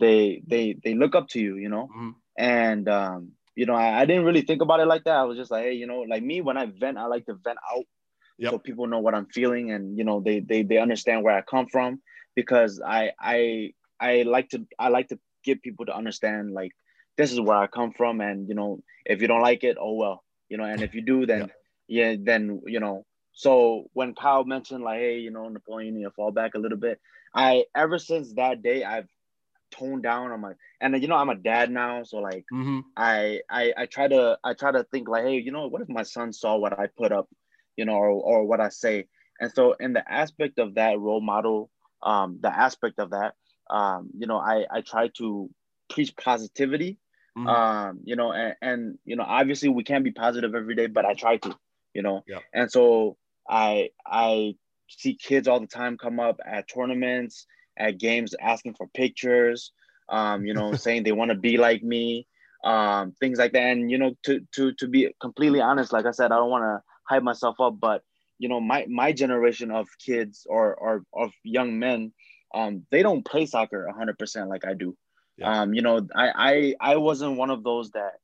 [0.00, 1.88] they they they look up to you, you know.
[1.96, 2.10] Mm-hmm.
[2.38, 5.16] And um, you know, I, I, didn't really think about it like that.
[5.16, 7.34] I was just like, hey, you know, like me when I vent, I like to
[7.34, 7.84] vent out
[8.38, 8.52] yep.
[8.52, 11.42] so people know what I'm feeling and you know they they they understand where I
[11.42, 12.00] come from
[12.34, 16.72] because I I I like to I like to get people to understand like
[17.16, 19.94] this is where I come from, and you know, if you don't like it, oh
[19.94, 21.50] well, you know, and if you do, then
[21.88, 23.04] yeah, yeah then you know.
[23.34, 27.00] So when Kyle mentioned like, hey, you know, Napoleon, you fall back a little bit.
[27.34, 29.08] I ever since that day, I've
[29.72, 32.80] toned down on my and you know I'm a dad now, so like mm-hmm.
[32.96, 35.88] I, I I try to I try to think like, hey, you know, what if
[35.88, 37.28] my son saw what I put up,
[37.76, 39.06] you know, or or what I say,
[39.40, 41.70] and so in the aspect of that role model,
[42.02, 43.34] um, the aspect of that,
[43.70, 45.50] um, you know, I I try to
[45.88, 46.98] preach positivity
[47.36, 47.48] Mm-hmm.
[47.48, 51.04] Um, you know, and, and you know, obviously we can't be positive every day, but
[51.04, 51.56] I try to,
[51.94, 52.24] you know.
[52.26, 52.40] Yeah.
[52.52, 53.16] And so
[53.48, 54.56] I I
[54.88, 59.72] see kids all the time come up at tournaments, at games asking for pictures,
[60.08, 62.26] um, you know, saying they want to be like me,
[62.64, 63.62] um, things like that.
[63.62, 66.64] And you know, to to to be completely honest, like I said, I don't want
[66.64, 68.02] to hype myself up, but
[68.38, 72.12] you know, my my generation of kids or or of young men,
[72.54, 74.96] um, they don't play soccer 100% like I do.
[75.36, 75.62] Yeah.
[75.62, 78.14] Um, you know, I, I I wasn't one of those that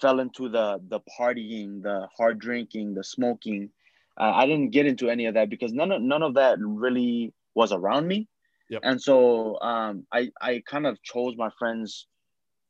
[0.00, 3.70] fell into the the partying, the hard drinking, the smoking.
[4.18, 7.32] Uh, I didn't get into any of that because none of none of that really
[7.54, 8.28] was around me.
[8.70, 8.84] Yep.
[8.84, 12.06] And so um, I I kind of chose my friends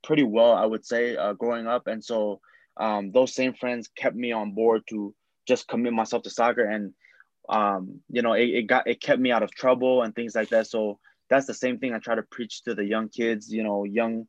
[0.03, 1.87] pretty well, I would say, uh, growing up.
[1.87, 2.41] And so
[2.79, 5.15] um, those same friends kept me on board to
[5.47, 6.95] just commit myself to soccer, and
[7.49, 10.49] um, you know, it, it got it kept me out of trouble and things like
[10.51, 10.67] that.
[10.67, 13.85] So that's the same thing I try to preach to the young kids, you know,
[13.85, 14.27] young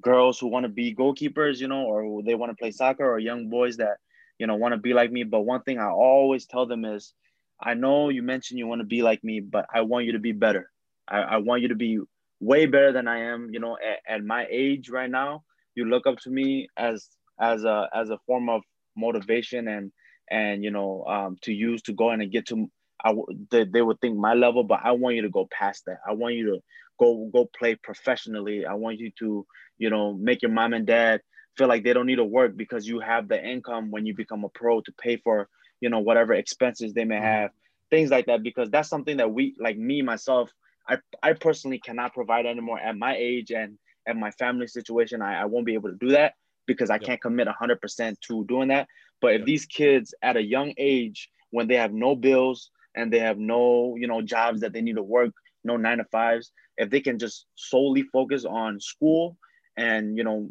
[0.00, 3.18] girls who want to be goalkeepers, you know, or they want to play soccer, or
[3.18, 3.98] young boys that,
[4.38, 5.24] you know, want to be like me.
[5.24, 7.14] But one thing I always tell them is,
[7.62, 10.18] I know you mentioned you want to be like me, but I want you to
[10.18, 10.70] be better.
[11.10, 11.98] I, I want you to be
[12.40, 13.50] way better than I am.
[13.52, 15.44] You know, at, at my age right now,
[15.74, 17.06] you look up to me as
[17.40, 18.62] as a as a form of
[18.96, 19.92] motivation and
[20.30, 22.70] and you know um, to use to go in and get to
[23.04, 23.14] I
[23.50, 25.98] they, they would think my level, but I want you to go past that.
[26.06, 26.62] I want you to
[26.98, 28.66] go go play professionally.
[28.66, 29.46] I want you to,
[29.78, 31.22] you know, make your mom and dad
[31.56, 34.44] feel like they don't need to work because you have the income when you become
[34.44, 35.48] a pro to pay for,
[35.80, 37.24] you know, whatever expenses they may mm-hmm.
[37.24, 37.50] have,
[37.90, 38.42] things like that.
[38.42, 40.52] Because that's something that we, like me myself,
[40.90, 45.22] I I personally cannot provide anymore at my age and at my family situation.
[45.22, 46.34] I, I won't be able to do that
[46.66, 47.02] because I yep.
[47.02, 48.86] can't commit 100% to doing that.
[49.20, 49.46] But if yep.
[49.46, 53.96] these kids at a young age, when they have no bills, and they have no
[53.96, 55.32] you know jobs that they need to work
[55.64, 59.36] no nine to fives if they can just solely focus on school
[59.76, 60.50] and you know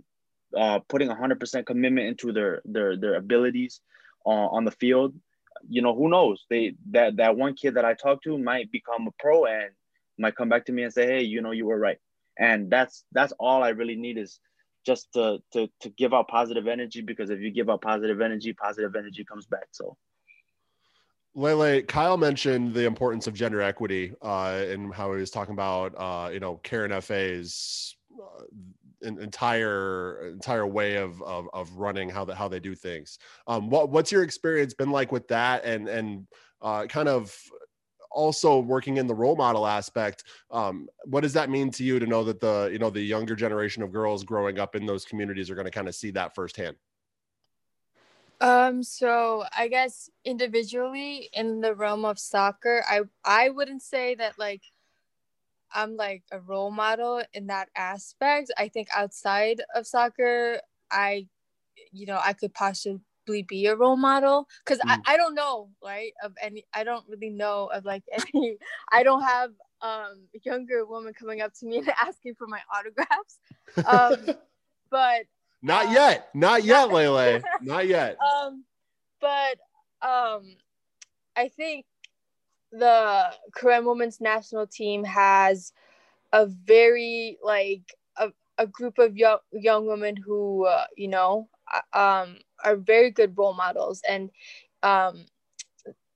[0.58, 3.82] uh, putting 100% commitment into their their their abilities
[4.26, 5.14] uh, on the field
[5.68, 9.08] you know who knows they that that one kid that i talked to might become
[9.08, 9.72] a pro and
[10.20, 11.98] might come back to me and say hey you know you were right.
[12.38, 14.40] And that's that's all i really need is
[14.86, 18.54] just to to to give out positive energy because if you give out positive energy
[18.54, 19.68] positive energy comes back.
[19.72, 19.98] So.
[21.36, 25.94] Lele, Kyle mentioned the importance of gender equity uh, and how he was talking about,
[25.96, 28.44] uh, you know, Karen FA's uh,
[29.02, 33.20] entire entire way of, of, of running how the, how they do things.
[33.48, 36.28] Um, what what's your experience been like with that, and and
[36.62, 37.36] uh, kind of
[38.12, 42.06] also working in the role model aspect, um, what does that mean to you to
[42.06, 45.50] know that the you know the younger generation of girls growing up in those communities
[45.50, 46.76] are going to kind of see that firsthand?
[48.42, 54.40] Um, so I guess individually in the realm of soccer, I I wouldn't say that
[54.40, 54.64] like
[55.72, 58.52] I'm like a role model in that aspect.
[58.58, 61.28] I think outside of soccer, I
[61.92, 63.02] you know, I could possibly
[63.48, 64.90] be a role model because mm.
[64.90, 68.58] I, I don't know right of any i don't really know of like any
[68.92, 73.40] i don't have um younger woman coming up to me and asking for my autographs
[73.86, 74.36] um
[74.92, 75.22] but
[75.62, 78.64] not um, yet not yet lele not yet um
[79.22, 79.58] but
[80.02, 80.56] um
[81.36, 81.86] i think
[82.72, 85.74] the Karen women's national team has
[86.34, 91.48] a very like a, a group of young young women who uh, you know
[91.94, 94.30] um, are very good role models and
[94.84, 95.26] um,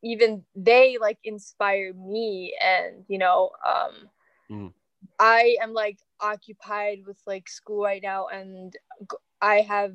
[0.04, 4.10] even they like inspire me and you know um,
[4.52, 4.74] mm.
[5.20, 8.76] i am like occupied with like school right now and
[9.42, 9.94] i have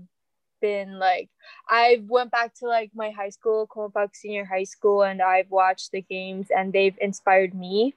[0.60, 1.28] been like
[1.68, 5.50] i went back to like my high school Como Park Senior High School and I've
[5.52, 7.94] watched the games and they've inspired me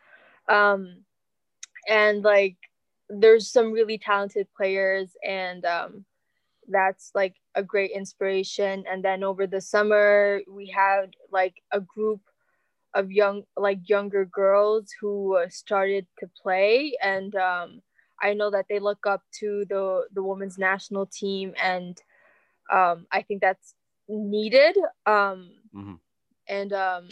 [0.48, 0.98] um
[1.88, 2.58] and like
[3.10, 6.06] there's some really talented players and um
[6.72, 8.84] that's like a great inspiration.
[8.92, 12.22] And then over the summer we had like a group
[12.94, 16.98] of young like younger girls who uh, started to play.
[17.02, 17.82] And um,
[18.22, 21.54] i know that they look up to the the women's national team.
[21.62, 22.02] And
[22.72, 23.76] um, i think that's
[24.08, 24.78] needed.
[25.06, 25.96] Um, mm-hmm.
[26.48, 27.10] and um,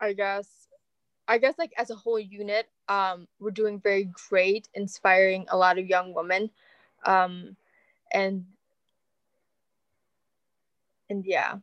[0.00, 0.68] i guess
[1.28, 5.78] i guess like as a whole unit um, we're doing very great inspiring a lot
[5.78, 6.50] of young women
[7.04, 7.56] um,
[8.12, 8.46] and
[11.10, 11.56] and yeah.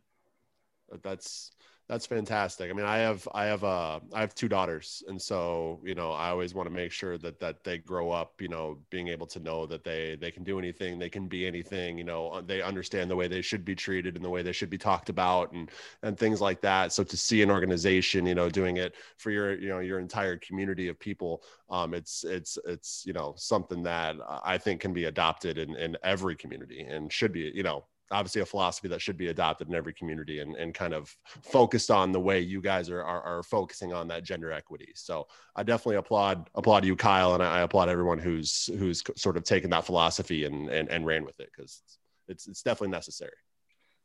[1.01, 1.51] That's
[1.89, 2.69] that's fantastic.
[2.69, 6.13] I mean, I have I have uh I have two daughters, and so you know
[6.13, 9.27] I always want to make sure that that they grow up, you know, being able
[9.27, 12.61] to know that they they can do anything, they can be anything, you know, they
[12.61, 15.51] understand the way they should be treated and the way they should be talked about,
[15.51, 15.71] and
[16.03, 16.93] and things like that.
[16.93, 20.37] So to see an organization, you know, doing it for your you know your entire
[20.37, 25.05] community of people, um, it's it's it's you know something that I think can be
[25.05, 29.17] adopted in in every community and should be you know obviously a philosophy that should
[29.17, 32.89] be adopted in every community and, and kind of focused on the way you guys
[32.89, 34.91] are, are, are focusing on that gender equity.
[34.95, 39.43] So I definitely applaud applaud you, Kyle, and I applaud everyone who's who's sort of
[39.43, 41.81] taken that philosophy and and, and ran with it because
[42.27, 43.31] it's it's definitely necessary.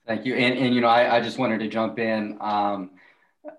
[0.07, 2.39] Thank you, and and you know I, I just wanted to jump in.
[2.41, 2.93] Um,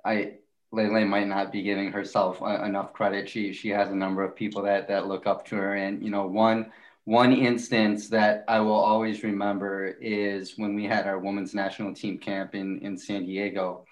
[0.03, 0.33] I
[0.71, 3.29] Lele might not be giving herself enough credit.
[3.29, 6.09] She she has a number of people that that look up to her, and you
[6.09, 6.71] know one
[7.09, 12.19] one instance that I will always remember is when we had our women's national team
[12.19, 13.85] camp in, in San Diego.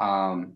[0.00, 0.54] Um,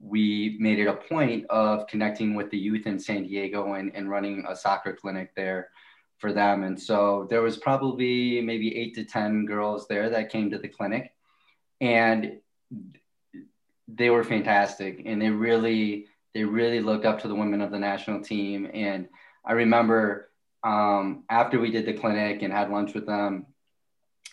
[0.00, 4.08] we made it a point of connecting with the youth in San Diego and, and
[4.08, 5.70] running a soccer clinic there
[6.18, 6.62] for them.
[6.62, 10.68] And so there was probably maybe eight to 10 girls there that came to the
[10.68, 11.12] clinic.
[11.80, 12.38] And
[13.88, 15.02] they were fantastic.
[15.04, 18.70] And they really, they really looked up to the women of the national team.
[18.72, 19.08] And
[19.44, 20.29] I remember
[20.62, 23.46] um, after we did the clinic and had lunch with them,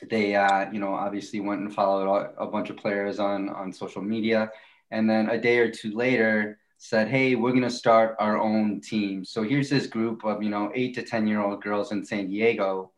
[0.09, 4.01] they, uh, you know, obviously went and followed a bunch of players on on social
[4.01, 4.51] media,
[4.91, 9.25] and then a day or two later said, "Hey, we're gonna start our own team."
[9.25, 12.27] So here's this group of you know eight to ten year old girls in San
[12.27, 12.91] Diego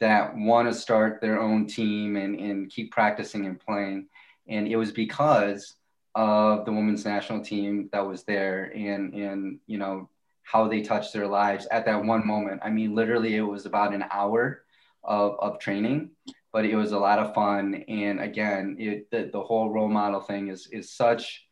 [0.00, 4.08] that want to start their own team and and keep practicing and playing,
[4.48, 5.76] and it was because
[6.14, 10.08] of the women's national team that was there and and you know
[10.42, 12.60] how they touched their lives at that one moment.
[12.64, 14.64] I mean, literally, it was about an hour
[15.04, 16.10] of, of training,
[16.52, 17.84] but it was a lot of fun.
[17.88, 21.46] And again, it, the, the whole role model thing is, is such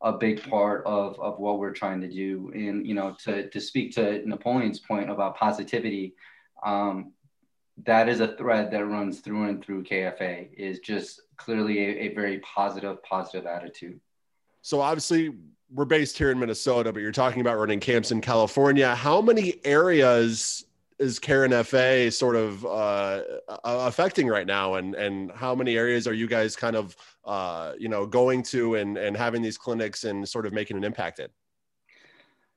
[0.00, 2.50] a big part of, of what we're trying to do.
[2.54, 6.14] And, you know, to, to speak to Napoleon's point about positivity,
[6.64, 7.12] um,
[7.84, 12.14] that is a thread that runs through and through KFA is just clearly a, a
[12.14, 14.00] very positive, positive attitude.
[14.62, 15.34] So obviously
[15.72, 18.94] we're based here in Minnesota, but you're talking about running camps in California.
[18.94, 20.64] How many areas
[20.98, 23.22] is Karen FA sort of uh,
[23.64, 27.88] affecting right now, and and how many areas are you guys kind of uh, you
[27.88, 31.28] know going to and and having these clinics and sort of making an impact in?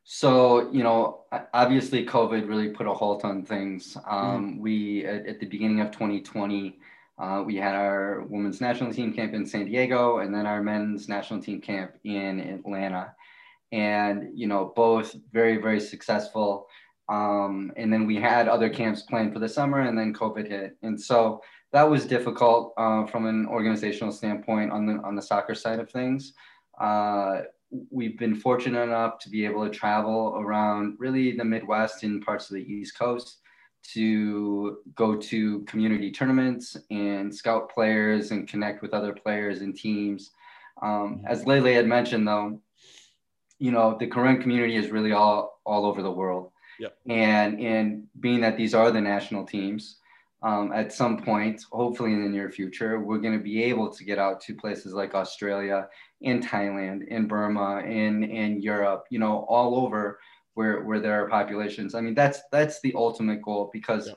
[0.03, 3.97] So you know, obviously, COVID really put a halt on things.
[4.07, 4.61] Um, mm-hmm.
[4.61, 6.79] We at, at, the beginning of 2020
[7.19, 11.09] uh, we had our women's national team camp in San Diego and then our men's
[11.09, 13.13] national team camp in Atlanta.
[13.71, 16.67] And, you know, both very, very successful.
[17.09, 20.77] Um, and then we had other camps planned for the summer and then COVID hit.
[20.81, 21.41] And so
[21.73, 25.91] that was difficult uh, from an organizational standpoint on the, on the soccer side of
[25.91, 26.33] things.
[26.79, 27.41] Uh,
[27.91, 32.49] we've been fortunate enough to be able to travel around really the Midwest and parts
[32.49, 33.39] of the East Coast
[33.93, 40.31] to go to community tournaments and scout players and connect with other players and teams.
[40.81, 42.61] Um, as Lele had mentioned, though,
[43.59, 46.51] you know the Karen community is really all all over the world.
[46.79, 46.97] Yep.
[47.09, 49.97] And and being that these are the national teams,
[50.41, 54.03] um, at some point, hopefully in the near future, we're going to be able to
[54.05, 55.89] get out to places like Australia,
[56.21, 60.19] in Thailand, in Burma, in in Europe, you know, all over
[60.53, 61.95] where where there are populations.
[61.95, 64.13] I mean, that's that's the ultimate goal because yeah.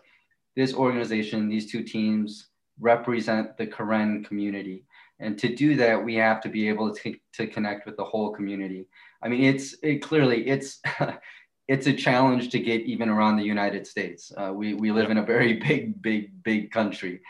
[0.56, 2.48] this organization, these two teams
[2.80, 4.84] represent the Karen community.
[5.20, 8.32] And to do that, we have to be able to, to connect with the whole
[8.32, 8.88] community.
[9.22, 10.80] I mean, it's it clearly it's
[11.68, 14.32] it's a challenge to get even around the United States.
[14.36, 17.20] Uh, we we live in a very big, big, big country,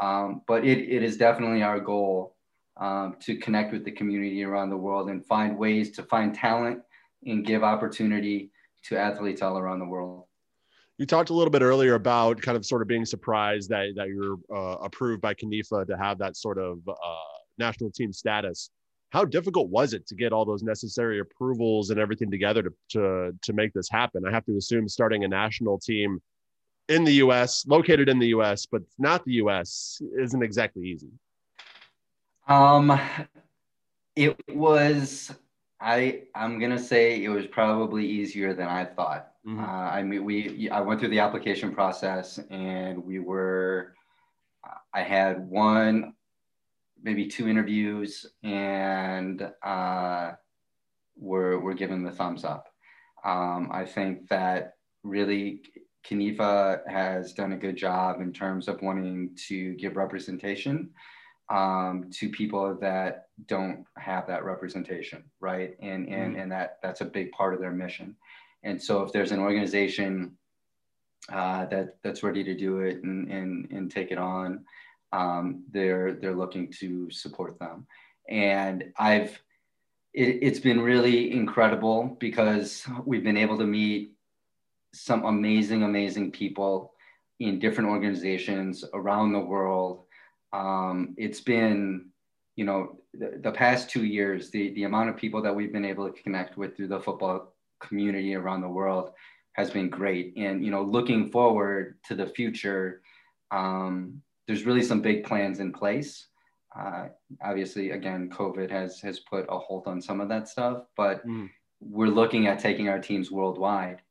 [0.00, 2.36] um, but it, it is definitely our goal
[2.76, 6.80] um, to connect with the community around the world and find ways to find talent
[7.24, 8.50] and give opportunity
[8.84, 10.24] to athletes all around the world.
[10.98, 14.08] You talked a little bit earlier about kind of sort of being surprised that, that
[14.08, 16.94] you're uh, approved by CONIFA to have that sort of uh,
[17.58, 18.70] national team status.
[19.10, 23.36] How difficult was it to get all those necessary approvals and everything together to, to,
[23.42, 24.24] to make this happen?
[24.26, 26.20] I have to assume starting a national team
[26.88, 31.10] in the US, located in the US, but not the US, isn't exactly easy.
[32.46, 33.00] Um,
[34.16, 35.32] it was
[35.80, 39.32] I I'm gonna say it was probably easier than I thought.
[39.46, 39.60] Mm-hmm.
[39.60, 43.94] Uh, I mean, we I went through the application process and we were
[44.92, 46.14] I had one,
[47.02, 50.32] maybe two interviews, and uh,
[51.16, 52.68] we're we're given the thumbs up.
[53.24, 55.62] Um, I think that really
[56.04, 60.90] CONIFA has done a good job in terms of wanting to give representation
[61.50, 65.76] um, to people that don't have that representation, right?
[65.80, 68.16] And and mm and that that's a big part of their mission.
[68.62, 70.36] And so if there's an organization
[71.30, 74.64] uh, that that's ready to do it and and, and take it on,
[75.12, 77.86] um, they're they're looking to support them.
[78.28, 79.42] And I've
[80.14, 84.12] it, it's been really incredible because we've been able to meet
[84.92, 86.92] some amazing, amazing people
[87.38, 90.04] in different organizations around the world
[90.52, 92.06] um, it's been,
[92.56, 95.84] you know, the, the, past two years, the, the amount of people that we've been
[95.84, 99.10] able to connect with through the football community around the world
[99.52, 100.34] has been great.
[100.36, 103.02] And, you know, looking forward to the future,
[103.50, 106.26] um, there's really some big plans in place.
[106.78, 107.08] Uh,
[107.42, 111.50] obviously, again, COVID has has put a hold on some of that stuff, but mm.
[111.80, 114.02] we're looking at taking our teams worldwide,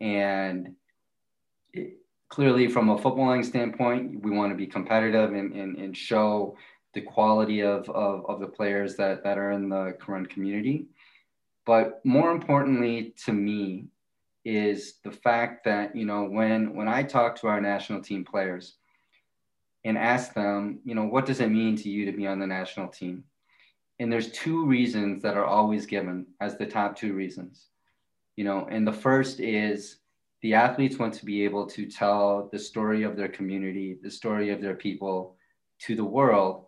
[0.00, 0.74] and
[1.72, 1.98] it,
[2.28, 6.56] clearly from a footballing standpoint, we want to be competitive and, and, and show
[6.94, 10.86] the quality of, of, of the players that, that are in the Karen community.
[11.64, 13.88] But more importantly to me
[14.44, 18.76] is the fact that, you know, when, when I talk to our national team players
[19.84, 22.46] and ask them, you know, what does it mean to you to be on the
[22.46, 23.24] national team?
[23.98, 27.66] And there's two reasons that are always given as the top two reasons,
[28.36, 29.96] you know, and the first is
[30.42, 34.50] the athletes want to be able to tell the story of their community, the story
[34.50, 35.36] of their people
[35.80, 36.66] to the world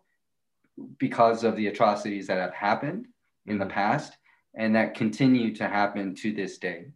[0.98, 3.06] because of the atrocities that have happened
[3.46, 3.74] in the mm-hmm.
[3.74, 4.16] past
[4.56, 6.86] and that continue to happen to this day.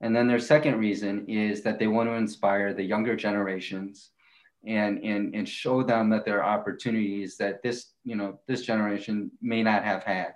[0.00, 4.10] And then their second reason is that they want to inspire the younger generations
[4.66, 9.30] and, and, and show them that there are opportunities that this, you know, this generation
[9.40, 10.34] may not have had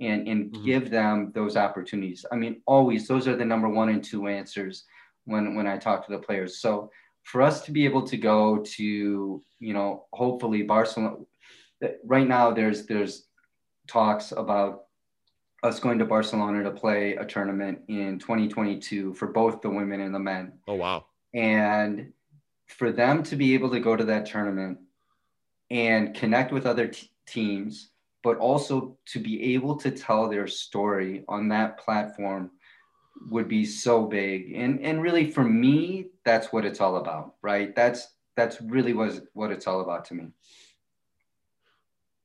[0.00, 0.64] and, and mm-hmm.
[0.64, 2.24] give them those opportunities.
[2.32, 4.84] I mean, always those are the number one and two answers
[5.24, 6.58] when when I talk to the players.
[6.58, 6.90] So
[7.22, 11.16] for us to be able to go to you know hopefully Barcelona
[12.04, 13.26] right now there's there's
[13.86, 14.84] talks about
[15.62, 20.14] us going to Barcelona to play a tournament in 2022 for both the women and
[20.14, 20.52] the men.
[20.66, 21.06] Oh wow.
[21.34, 22.12] And
[22.66, 24.78] for them to be able to go to that tournament
[25.70, 27.90] and connect with other t- teams
[28.22, 32.50] but also to be able to tell their story on that platform
[33.30, 34.52] would be so big.
[34.54, 37.74] And and really for me that's what it's all about right?
[37.74, 40.28] That's that's really was what it's all about to me.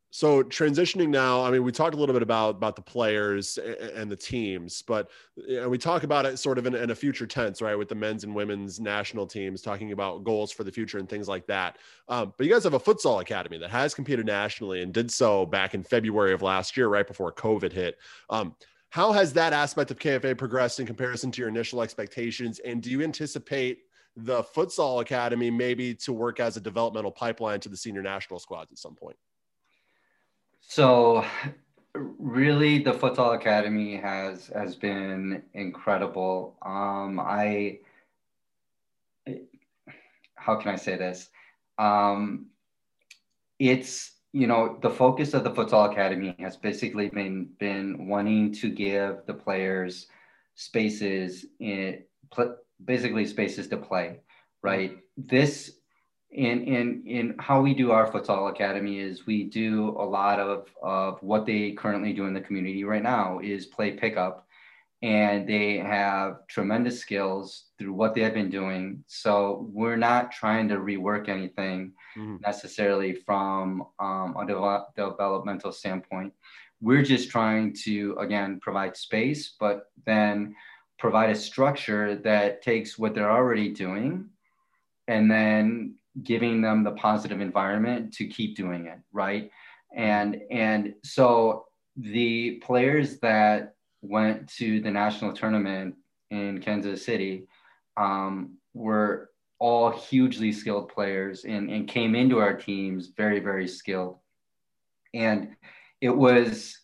[0.10, 4.10] So transitioning now i mean we talked a little bit about about the players and
[4.10, 5.12] the teams but
[5.48, 7.94] and we talk about it sort of in, in, a future tense right with the
[7.94, 11.78] men's and women's national teams talking about goals for the future and things like that.
[12.08, 15.46] Um, but you guys have a futsal academy that has competed nationally and did so
[15.46, 18.00] back in february of last year right before covid hit.
[18.30, 18.56] Um,
[18.90, 22.60] how has that aspect of KFA progressed in comparison to your initial expectations?
[22.60, 23.80] And do you anticipate
[24.16, 28.72] the futsal academy maybe to work as a developmental pipeline to the senior national squads
[28.72, 29.18] at some point?
[30.62, 31.24] So,
[31.96, 37.80] really the futsal academy has has been incredible um i
[40.36, 41.30] how can i say this
[41.80, 42.48] um
[43.60, 48.70] it's you know the focus of the futsal academy has basically been been wanting to
[48.70, 50.08] give the players
[50.56, 52.04] spaces in
[52.86, 54.20] basically spaces to play
[54.62, 54.98] right?
[55.18, 55.72] This
[56.32, 60.68] in in in how we do our futsal academy is we do a lot of
[60.82, 64.47] of what they currently do in the community right now is play pickup
[65.04, 69.04] and they have tremendous skills through what they have been doing.
[69.08, 72.38] So we're not trying to rework anything mm-hmm.
[72.42, 76.34] necessarily from um, a de- developmental standpoint.
[76.82, 80.56] We're just trying to again provide space but then
[80.98, 84.28] provide a structure that takes what they're already doing
[85.08, 89.52] and then giving them the positive environment to keep doing it right?
[89.96, 95.96] And and so the players that went to the national tournament
[96.32, 97.44] in kansas city
[97.98, 99.30] um, were
[99.60, 104.18] all hugely skilled players and, and came into our teams very very skilled
[105.14, 105.56] and
[106.02, 106.78] it was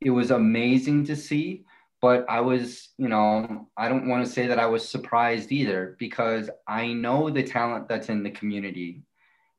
[0.00, 1.64] it was amazing to see
[2.00, 5.96] but I was, you know, I don't want to say that I was surprised either
[5.98, 9.02] because I know the talent that's in the community.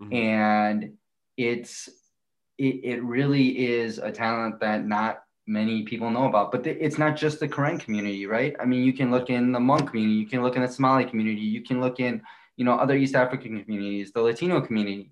[0.01, 0.13] Mm-hmm.
[0.13, 0.93] And
[1.37, 1.87] it's,
[2.57, 5.21] it, it really is a talent that not
[5.51, 6.51] many people know about.
[6.51, 8.55] But it's not just the Karen community, right?
[8.59, 11.05] I mean, you can look in the Hmong community, you can look in the Somali
[11.05, 12.21] community, you can look in,
[12.55, 15.11] you know, other East African communities, the Latino community.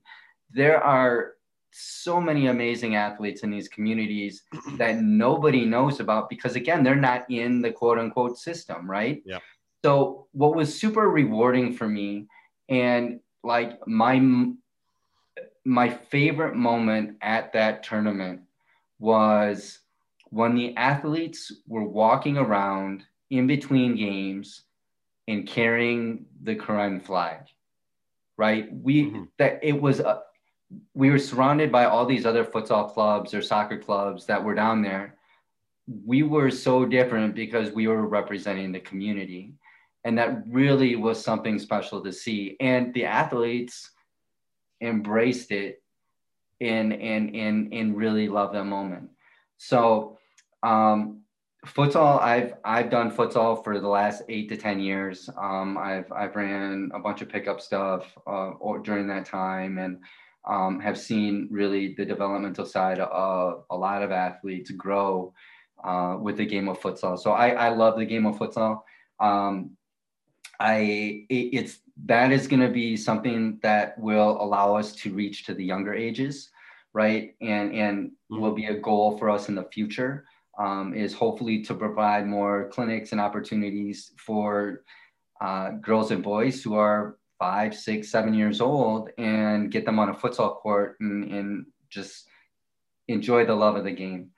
[0.51, 1.33] There are
[1.71, 4.43] so many amazing athletes in these communities
[4.77, 9.37] that nobody knows about because again they're not in the quote unquote system right yeah
[9.85, 12.25] so what was super rewarding for me
[12.69, 14.19] and like my
[15.63, 18.41] my favorite moment at that tournament
[18.97, 19.79] was
[20.29, 24.63] when the athletes were walking around in between games
[25.27, 27.41] and carrying the Karen flag
[28.37, 29.23] right we mm-hmm.
[29.37, 30.21] that it was a,
[30.93, 34.81] we were surrounded by all these other futsal clubs or soccer clubs that were down
[34.81, 35.15] there.
[36.05, 39.53] We were so different because we were representing the community.
[40.05, 42.55] And that really was something special to see.
[42.59, 43.89] And the athletes
[44.81, 45.81] embraced it
[46.61, 49.09] and and and and really loved that moment.
[49.57, 50.18] So
[50.63, 51.21] um
[51.65, 56.35] futsal i've i've done futsal for the last eight to ten years um, i've i've
[56.35, 59.97] ran a bunch of pickup stuff uh, or, during that time and
[60.47, 65.33] um, have seen really the developmental side of a lot of athletes grow
[65.83, 67.17] uh, with the game of futsal.
[67.17, 68.81] So I, I love the game of futsal.
[69.19, 69.71] Um,
[70.59, 75.45] I it, it's that is going to be something that will allow us to reach
[75.45, 76.49] to the younger ages,
[76.93, 77.35] right?
[77.41, 78.41] And and mm-hmm.
[78.41, 80.25] will be a goal for us in the future.
[80.59, 84.83] Um, is hopefully to provide more clinics and opportunities for
[85.39, 90.09] uh, girls and boys who are five, six, seven years old and get them on
[90.09, 92.27] a futsal court and, and just
[93.07, 94.31] enjoy the love of the game.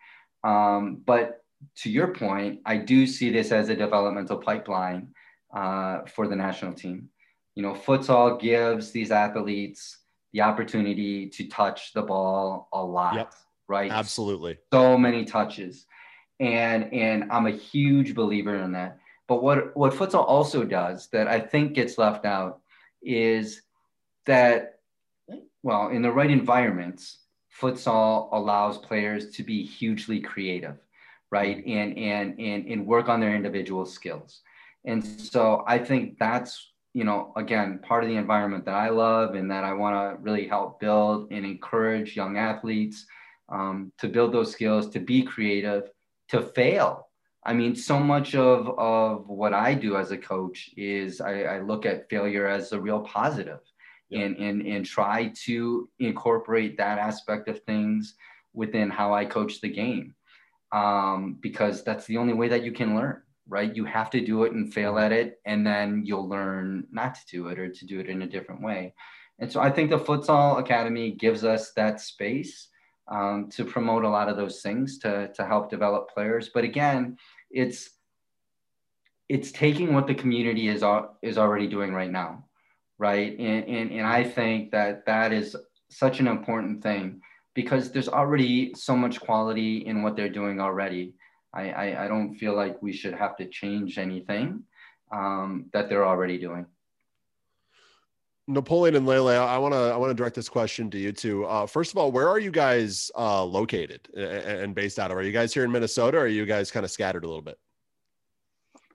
[0.43, 1.43] Um, but
[1.77, 5.07] to your point, I do see this as a developmental pipeline
[5.55, 7.09] uh, for the national team.
[7.55, 9.97] You know, futsal gives these athletes
[10.33, 13.33] the opportunity to touch the ball a lot, yep.
[13.67, 13.91] right?
[13.91, 14.59] Absolutely.
[14.71, 15.85] So many touches.
[16.41, 18.97] And and I'm a huge believer in that.
[19.27, 22.59] But what what futsal also does that I think gets left out
[23.01, 23.61] is
[24.25, 24.79] that,
[25.63, 27.19] well, in the right environments,
[27.59, 30.77] futsal allows players to be hugely creative,
[31.31, 31.63] right?
[31.65, 34.41] And, and, and, and work on their individual skills.
[34.85, 39.35] And so I think that's, you know, again, part of the environment that I love
[39.35, 43.05] and that I want to really help build and encourage young athletes
[43.49, 45.89] um, to build those skills, to be creative,
[46.31, 47.07] to fail,
[47.43, 51.59] I mean, so much of, of what I do as a coach is I, I
[51.59, 53.59] look at failure as a real positive
[54.09, 54.21] yeah.
[54.21, 58.15] and, and, and try to incorporate that aspect of things
[58.53, 60.15] within how I coach the game.
[60.71, 63.75] Um, because that's the only way that you can learn, right?
[63.75, 67.21] You have to do it and fail at it, and then you'll learn not to
[67.29, 68.93] do it or to do it in a different way.
[69.39, 72.69] And so I think the Futsal Academy gives us that space
[73.07, 76.49] um, to promote a lot of those things to, to help develop players.
[76.53, 77.17] But again,
[77.49, 77.89] it's
[79.29, 80.83] it's taking what the community is
[81.21, 82.43] is already doing right now,
[82.97, 83.31] right?
[83.39, 85.55] And, and, and I think that that is
[85.89, 87.21] such an important thing
[87.53, 91.13] because there's already so much quality in what they're doing already.
[91.53, 94.63] I, I, I don't feel like we should have to change anything
[95.11, 96.65] um, that they're already doing.
[98.53, 101.45] Napoleon and Lele, I want to I want to direct this question to you two.
[101.45, 105.17] Uh, first of all, where are you guys uh, located and based out of?
[105.17, 107.41] Are you guys here in Minnesota, or are you guys kind of scattered a little
[107.41, 107.57] bit?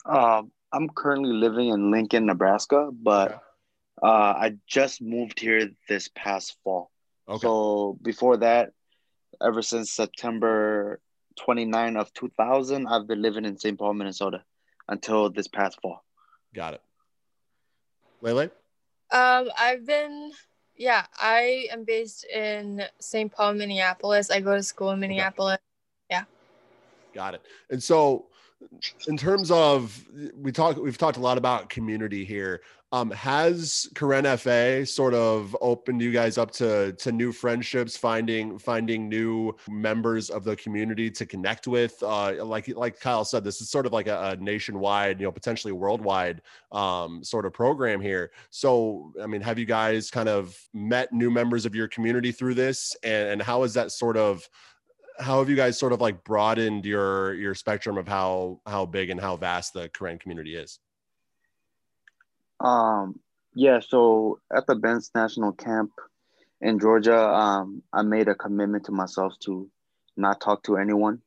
[0.05, 0.43] Uh,
[0.73, 3.41] I'm currently living in Lincoln, Nebraska, but okay.
[4.03, 6.91] uh, I just moved here this past fall.
[7.29, 7.41] Okay.
[7.41, 8.73] So before that,
[9.43, 11.01] ever since September
[11.41, 13.79] 29 of 2000, I've been living in St.
[13.79, 14.43] Paul, Minnesota
[14.89, 16.05] until this past fall.
[16.55, 16.83] Got it.
[18.21, 18.51] Lele?
[19.11, 20.33] Um, I've been,
[20.77, 23.31] yeah, I am based in St.
[23.33, 24.31] Paul, Minneapolis.
[24.31, 25.55] I go to school in Minneapolis.
[25.55, 25.63] Okay.
[26.11, 26.25] Yeah.
[27.15, 27.43] Got it.
[27.71, 28.27] And so,
[29.07, 30.05] in terms of
[30.35, 32.63] we talk, we've talked a lot about community here.
[32.97, 38.59] Um, has Karen FA sort of opened you guys up to to new friendships, finding
[38.59, 42.03] finding new members of the community to connect with?
[42.03, 45.33] Uh, like like Kyle said, this is sort of like a, a nationwide, you know,
[45.33, 46.41] potentially worldwide
[46.73, 48.31] um, sort of program here.
[48.49, 52.55] So, I mean, have you guys kind of met new members of your community through
[52.55, 54.49] this, and, and how is that sort of
[55.19, 59.11] how have you guys sort of like broadened your your spectrum of how how big
[59.11, 60.79] and how vast the Karen community is?
[62.61, 63.21] Um,
[63.55, 65.93] yeah, so at the Benz National Camp
[66.61, 69.69] in Georgia, um, I made a commitment to myself to
[70.17, 71.21] not talk to anyone.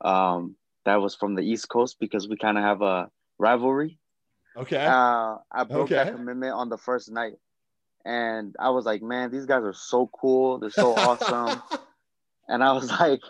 [0.00, 3.98] Um, that was from the East Coast because we kind of have a rivalry.
[4.56, 4.84] Okay.
[4.84, 5.96] Uh, I broke okay.
[5.96, 7.34] that commitment on the first night.
[8.04, 10.58] And I was like, man, these guys are so cool.
[10.58, 11.60] They're so awesome.
[12.48, 13.20] and I was like,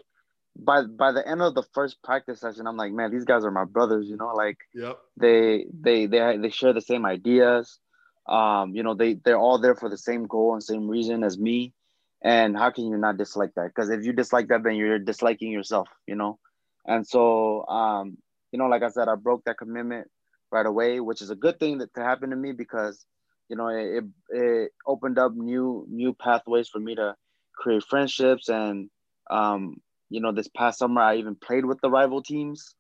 [0.59, 3.51] by by the end of the first practice session, I'm like, man, these guys are
[3.51, 4.99] my brothers, you know, like yep.
[5.17, 7.79] they they they they share the same ideas.
[8.27, 11.39] Um, you know, they they're all there for the same goal and same reason as
[11.39, 11.75] me.
[12.23, 13.69] And how can you not dislike that?
[13.69, 16.39] Because if you dislike that, then you're disliking yourself, you know.
[16.87, 18.17] And so, um,
[18.53, 20.09] you know, like I said, I broke that commitment
[20.51, 23.05] right away, which is a good thing that to happen to me because,
[23.49, 27.15] you know, it, it opened up new new pathways for me to
[27.55, 28.91] create friendships and
[29.31, 32.75] um, you know, this past summer, I even played with the rival teams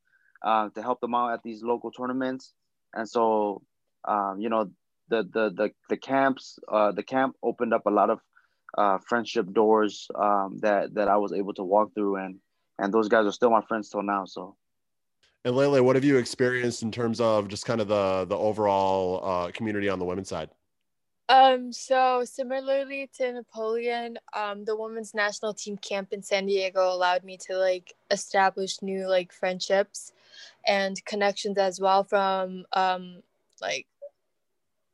[0.44, 2.52] uh, to help them out at these local tournaments.
[2.94, 3.62] And so,
[4.06, 4.70] um, you know,
[5.08, 8.20] the the the, the camps, uh, the camp opened up a lot of
[8.76, 12.36] uh, friendship doors um, that that I was able to walk through, and
[12.78, 14.24] and those guys are still my friends till now.
[14.24, 14.56] So.
[15.44, 19.20] And Lele, what have you experienced in terms of just kind of the the overall
[19.22, 20.50] uh, community on the women's side?
[21.28, 27.24] Um, so similarly to Napoleon, um, the women's national team camp in San Diego allowed
[27.24, 30.12] me to like establish new like friendships
[30.66, 33.22] and connections as well from um
[33.60, 33.86] like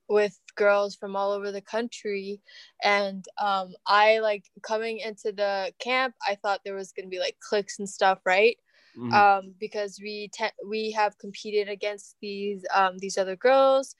[0.08, 2.40] with girls from all over the country.
[2.82, 7.18] And um i like coming into the camp i thought there was going to be
[7.20, 8.56] like cliques and stuff right?
[8.96, 9.12] Mm-hmm.
[9.14, 13.96] um because we te- we have competed against these um these other girls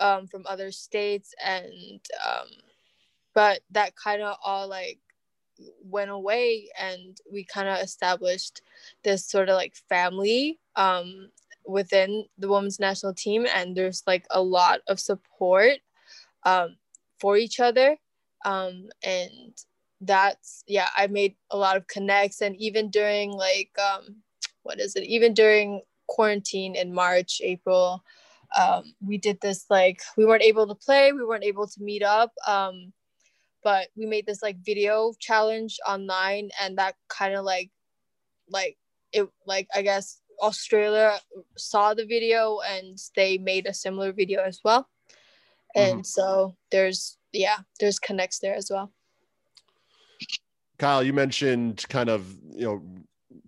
[0.00, 2.48] um, from other states and um,
[3.34, 4.98] but that kind of all like
[5.82, 8.62] went away and we kind of established
[9.04, 11.30] this sort of like family um,
[11.66, 15.78] within the women's national team and there's like a lot of support
[16.44, 16.76] um,
[17.18, 17.96] for each other
[18.44, 19.64] um, and
[20.02, 24.16] that's yeah i made a lot of connects and even during like um,
[24.62, 25.04] what is it?
[25.04, 28.04] Even during quarantine in march april
[28.56, 32.02] um, we did this like we weren't able to play we weren't able to meet
[32.02, 32.92] up um,
[33.62, 37.70] but we made this like video challenge online and that kind of like
[38.48, 38.76] like
[39.12, 41.18] it like i guess australia
[41.56, 44.88] saw the video and they made a similar video as well
[45.74, 46.02] and mm-hmm.
[46.02, 48.92] so there's yeah there's connects there as well
[50.78, 52.82] kyle you mentioned kind of you know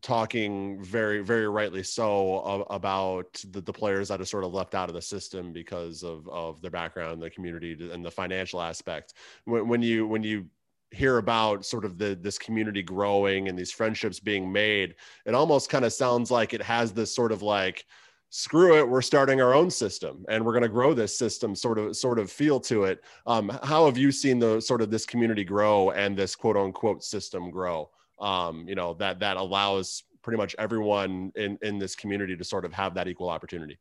[0.03, 4.89] talking very very rightly so about the, the players that are sort of left out
[4.89, 9.15] of the system because of of their background the community and the financial aspect.
[9.45, 10.47] When, when you when you
[10.91, 14.95] hear about sort of the this community growing and these friendships being made
[15.27, 17.85] it almost kind of sounds like it has this sort of like
[18.31, 21.79] screw it we're starting our own system and we're going to grow this system sort
[21.79, 23.03] of sort of feel to it.
[23.27, 27.03] Um, how have you seen the sort of this community grow and this quote unquote
[27.03, 27.91] system grow
[28.21, 32.65] um, you know that that allows pretty much everyone in in this community to sort
[32.65, 33.79] of have that equal opportunity.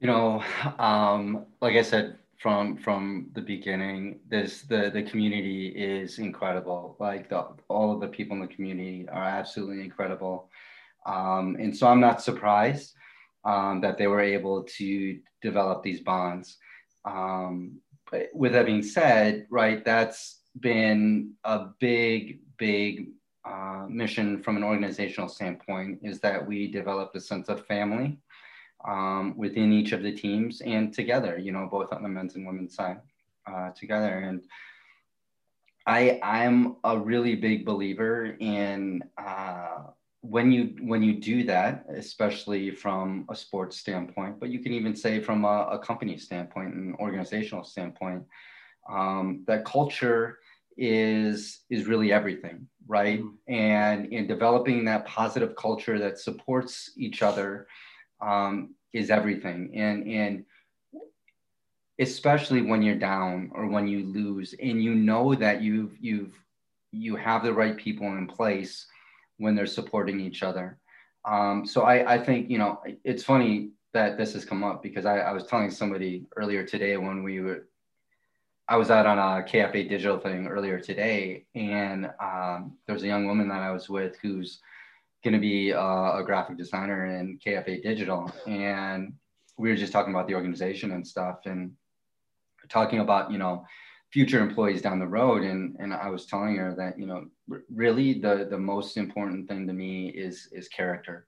[0.00, 0.44] You know
[0.78, 6.96] um, like i said from from the beginning this the the community is incredible.
[7.00, 10.50] Like the, all of the people in the community are absolutely incredible.
[11.06, 12.94] Um, and so i'm not surprised
[13.44, 16.56] um, that they were able to develop these bonds.
[17.04, 17.80] Um,
[18.10, 23.08] but with that being said right that's been a big big
[23.44, 28.18] uh, mission from an organizational standpoint is that we develop a sense of family
[28.88, 32.46] um, within each of the teams and together, you know, both on the men's and
[32.46, 33.00] women's side.
[33.46, 34.18] uh, together.
[34.20, 34.42] And
[35.86, 39.82] I I'm a really big believer in uh,
[40.22, 44.96] when you when you do that, especially from a sports standpoint, but you can even
[44.96, 48.24] say from a, a company standpoint and organizational standpoint,
[48.88, 50.38] um, that culture
[50.76, 53.20] is is really everything, right?
[53.20, 53.52] Mm-hmm.
[53.52, 57.66] And in developing that positive culture that supports each other
[58.20, 59.72] um, is everything.
[59.74, 60.44] And and
[61.98, 66.34] especially when you're down or when you lose and you know that you've you've
[66.90, 68.86] you have the right people in place
[69.38, 70.78] when they're supporting each other
[71.24, 75.06] um, so I, I think you know it's funny that this has come up because
[75.06, 77.68] I, I was telling somebody earlier today when we were
[78.68, 83.06] I was out on a KFA digital thing earlier today, and um, there was a
[83.06, 84.60] young woman that I was with who's
[85.22, 89.12] going to be a, a, graphic designer in KFA digital, and
[89.58, 91.72] we were just talking about the organization and stuff, and
[92.68, 93.66] talking about you know
[94.12, 97.64] future employees down the road and and I was telling her that you know r-
[97.68, 101.26] really the the most important thing to me is is character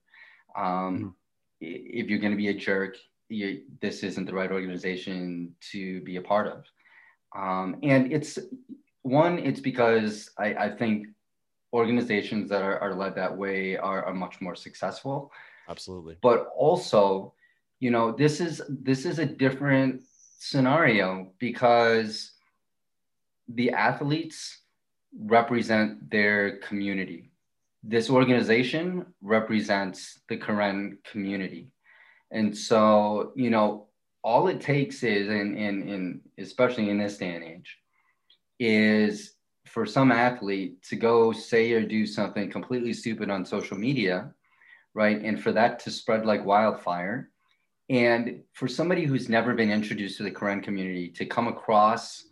[0.57, 1.09] um, mm-hmm.
[1.61, 2.97] if you're going to be a jerk
[3.29, 6.65] you, this isn't the right organization to be a part of
[7.37, 8.39] um, and it's
[9.03, 11.09] one it's because I, I think
[11.73, 15.31] organizations that are, are led that way are, are much more successful
[15.69, 17.35] absolutely but also
[17.81, 20.03] you know this is this is a different
[20.39, 22.33] scenario because
[23.49, 24.59] the athletes
[25.19, 27.31] represent their community.
[27.83, 31.69] This organization represents the Karen community.
[32.31, 33.86] And so, you know,
[34.27, 37.79] all it takes is, in, in, in especially in this day and age,
[38.59, 39.35] is
[39.67, 44.35] for some athlete to go say or do something completely stupid on social media,
[44.95, 45.23] right?
[45.23, 47.31] And for that to spread like wildfire
[47.89, 52.25] and for somebody who's never been introduced to the Karen community to come across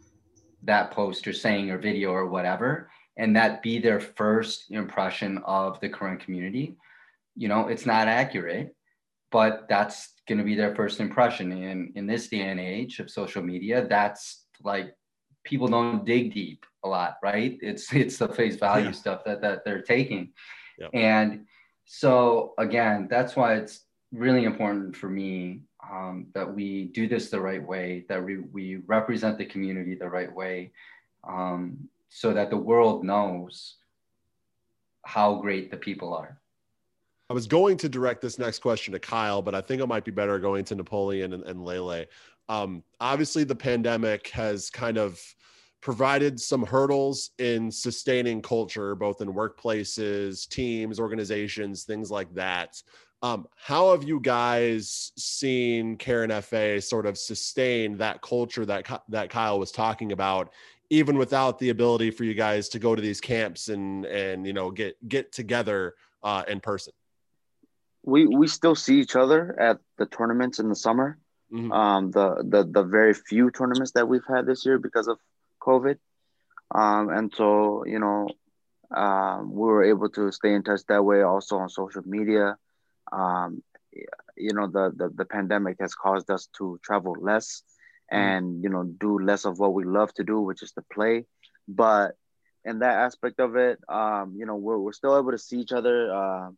[0.65, 5.79] that post or saying or video or whatever, and that be their first impression of
[5.79, 6.77] the Karen community,
[7.37, 8.75] you know, it's not accurate,
[9.35, 11.51] but that's going to be their first impression.
[11.51, 14.95] And in this day and age of social media, that's like
[15.43, 17.59] people don't dig deep a lot, right?
[17.61, 19.03] It's it's the face value yeah.
[19.03, 20.33] stuff that that they're taking,
[20.95, 21.47] and
[21.85, 23.77] so again, that's why it's
[24.13, 28.67] really important for me um, that we do this the right way, that we, we
[28.87, 30.71] represent the community the right way,
[31.27, 33.79] um, so that the world knows
[35.03, 36.39] how great the people are.
[37.35, 40.05] I was going to direct this next question to Kyle, but I think it might
[40.05, 42.05] be better going to Napoleon and, and Lele.
[42.49, 45.21] Um, obviously, the pandemic has kind of
[45.81, 52.81] provided some hurdles in sustaining culture, both in workplaces, teams, organizations, things like that.
[53.21, 59.29] Um, how have you guys seen Karen FA sort of sustain that culture that that
[59.29, 60.53] Kyle was talking about,
[60.89, 64.53] even without the ability for you guys to go to these camps and and you
[64.53, 66.93] know get get together uh, in person?
[68.05, 71.19] We we still see each other at the tournaments in the summer.
[71.53, 71.73] Mm-hmm.
[71.73, 75.19] Um, the the the very few tournaments that we've had this year because of
[75.61, 75.99] COVID,
[76.75, 78.29] um, and so you know
[78.95, 82.57] um, we were able to stay in touch that way also on social media
[83.13, 83.63] um,
[84.37, 87.63] you know the, the the pandemic has caused us to travel less
[88.13, 88.17] mm.
[88.19, 91.25] and you know do less of what we love to do which is to play
[91.69, 92.17] but
[92.65, 95.73] in that aspect of it um, you know we're, we're still able to see each
[95.73, 96.49] other uh,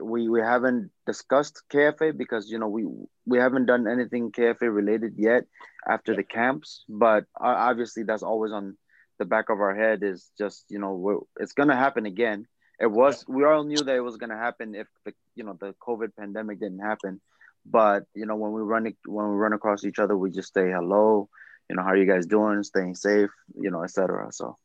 [0.00, 2.86] we we haven't discussed kfa because you know we
[3.26, 5.44] we haven't done anything kfa related yet
[5.88, 8.76] after the camps but obviously that's always on
[9.18, 12.46] the back of our head is just you know it's gonna happen again.
[12.80, 15.56] It was we all knew that it was going to happen if the you know
[15.58, 17.20] the covid pandemic didn't happen
[17.64, 20.72] but you know when we run when we run across each other we just say
[20.72, 21.28] hello
[21.70, 24.56] you know how are you guys doing staying safe you know etc so.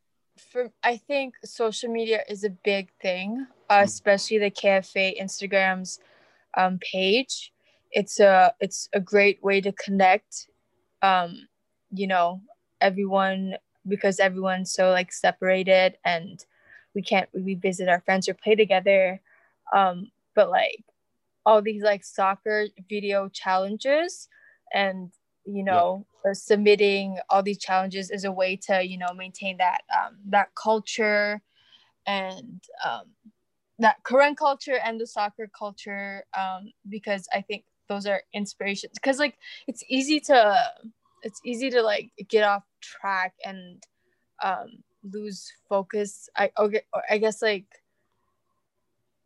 [0.52, 6.00] For i think social media is a big thing uh, especially the kfa instagram's
[6.58, 7.52] um, page
[7.92, 10.48] it's a it's a great way to connect
[11.02, 11.48] um
[11.92, 12.42] you know
[12.82, 13.56] everyone
[13.88, 16.46] because everyone's so like separated and
[16.94, 19.20] we can't we visit our friends or play together
[19.74, 20.84] um but like
[21.46, 24.28] all these like soccer video challenges
[24.74, 25.12] and
[25.46, 26.34] you know yeah.
[26.34, 31.42] submitting all these challenges is a way to you know maintain that um that culture
[32.06, 33.04] and um
[33.80, 39.20] that Karen culture and the soccer culture um because I think those are inspirations because
[39.20, 39.36] like
[39.68, 40.56] it's easy to
[41.24, 43.84] it's easy to like get off track and
[44.44, 46.30] um lose focus.
[46.36, 47.66] I okay, I guess like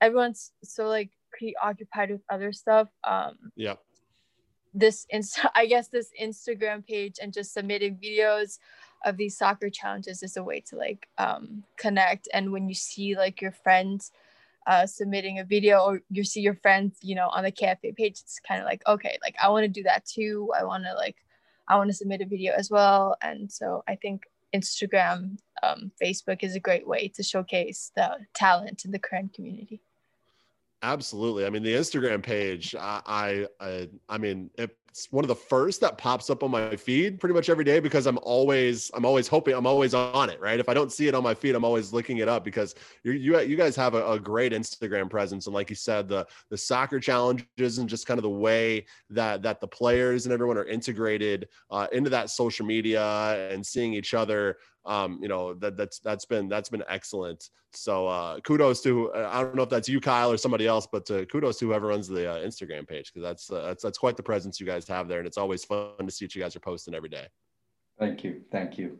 [0.01, 2.89] everyone's so like preoccupied with other stuff.
[3.03, 3.75] Um, yeah.
[4.73, 8.59] this insta i guess this instagram page and just submitting videos
[9.05, 13.15] of these soccer challenges is a way to like um, connect and when you see
[13.15, 14.11] like your friends
[14.67, 18.19] uh, submitting a video or you see your friends you know on the KFA page
[18.21, 20.51] it's kind of like okay like i want to do that too.
[20.57, 21.17] I want to like
[21.67, 23.15] i want to submit a video as well.
[23.21, 24.23] And so i think
[24.55, 29.81] instagram um, facebook is a great way to showcase the talent in the Karen community
[30.83, 31.45] Absolutely.
[31.45, 35.97] I mean, the Instagram page, I, I, I mean, it's one of the first that
[35.97, 39.55] pops up on my feed pretty much every day because I'm always, I'm always hoping,
[39.55, 40.59] I'm always on it, right?
[40.59, 43.13] If I don't see it on my feed, I'm always looking it up because you,
[43.13, 46.57] you, you guys have a, a great Instagram presence, and like you said, the the
[46.57, 50.65] soccer challenges and just kind of the way that that the players and everyone are
[50.65, 55.99] integrated uh, into that social media and seeing each other um, you know that that's
[55.99, 57.49] that's been that's been excellent.
[57.71, 60.87] So uh, kudos to uh, I don't know if that's you, Kyle, or somebody else,
[60.91, 63.97] but uh, kudos to whoever runs the uh, Instagram page because that's uh, that's that's
[63.97, 66.41] quite the presence you guys have there, and it's always fun to see what you
[66.41, 67.27] guys are posting every day.
[67.97, 68.99] Thank you, thank you.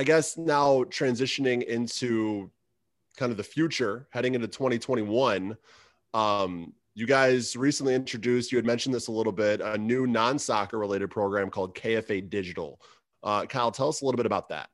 [0.00, 2.50] I guess now transitioning into
[3.16, 5.56] kind of the future, heading into 2021.
[6.14, 10.38] Um, you guys recently introduced, you had mentioned this a little bit, a new non
[10.38, 12.80] soccer related program called KFA Digital.
[13.22, 14.70] Uh, Kyle, tell us a little bit about that.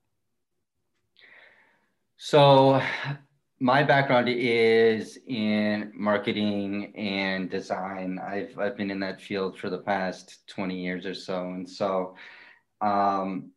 [2.17, 2.81] So,
[3.61, 8.19] my background is in marketing and design.
[8.19, 12.15] I've I've been in that field for the past 20 years or so, and so
[12.81, 13.51] um,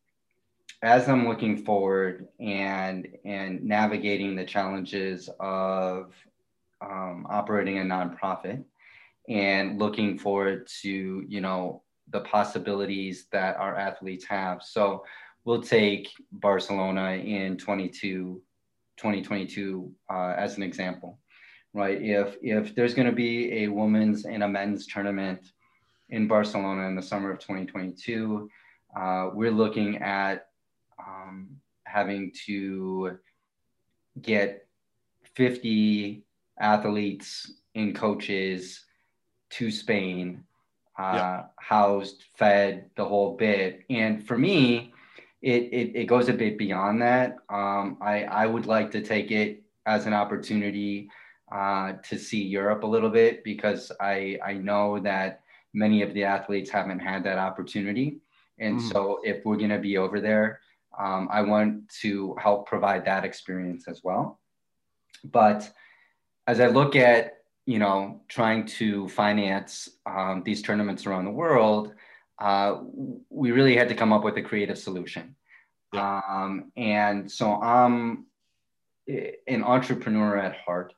[0.81, 6.13] as I'm looking forward and and navigating the challenges of
[6.81, 8.63] um, operating a nonprofit
[9.27, 14.61] and looking forward to you know the possibilities that our athletes have.
[14.63, 15.03] So
[15.43, 18.41] we'll take Barcelona in 22
[18.97, 21.19] 2022 uh, as an example,
[21.73, 22.01] right?
[22.01, 25.51] If if there's going to be a women's and a men's tournament
[26.09, 28.49] in Barcelona in the summer of 2022,
[28.95, 30.47] uh, we're looking at
[30.99, 31.49] um,
[31.85, 33.17] having to
[34.21, 34.67] get
[35.35, 36.23] 50
[36.59, 38.83] athletes and coaches
[39.51, 40.43] to Spain,
[40.97, 41.43] uh, yeah.
[41.59, 43.83] housed, fed, the whole bit.
[43.89, 44.93] And for me,
[45.41, 47.37] it, it, it goes a bit beyond that.
[47.49, 51.09] Um, I, I would like to take it as an opportunity
[51.51, 55.41] uh, to see Europe a little bit because I, I know that
[55.73, 58.19] many of the athletes haven't had that opportunity.
[58.59, 58.91] And mm.
[58.91, 60.59] so if we're going to be over there,
[60.97, 64.39] um, I want to help provide that experience as well.
[65.23, 65.71] But
[66.47, 71.93] as I look at, you know, trying to finance um, these tournaments around the world,
[72.39, 72.81] uh,
[73.29, 75.35] we really had to come up with a creative solution.
[75.93, 76.21] Yeah.
[76.27, 78.25] Um, and so I'm
[79.07, 80.93] an entrepreneur at heart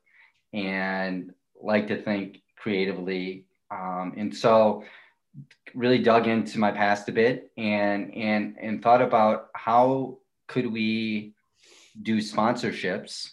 [0.54, 1.32] and
[1.62, 3.46] like to think creatively.
[3.72, 4.84] Um, and so
[5.74, 10.18] really dug into my past a bit and and and thought about how
[10.48, 11.34] could we
[12.02, 13.30] do sponsorships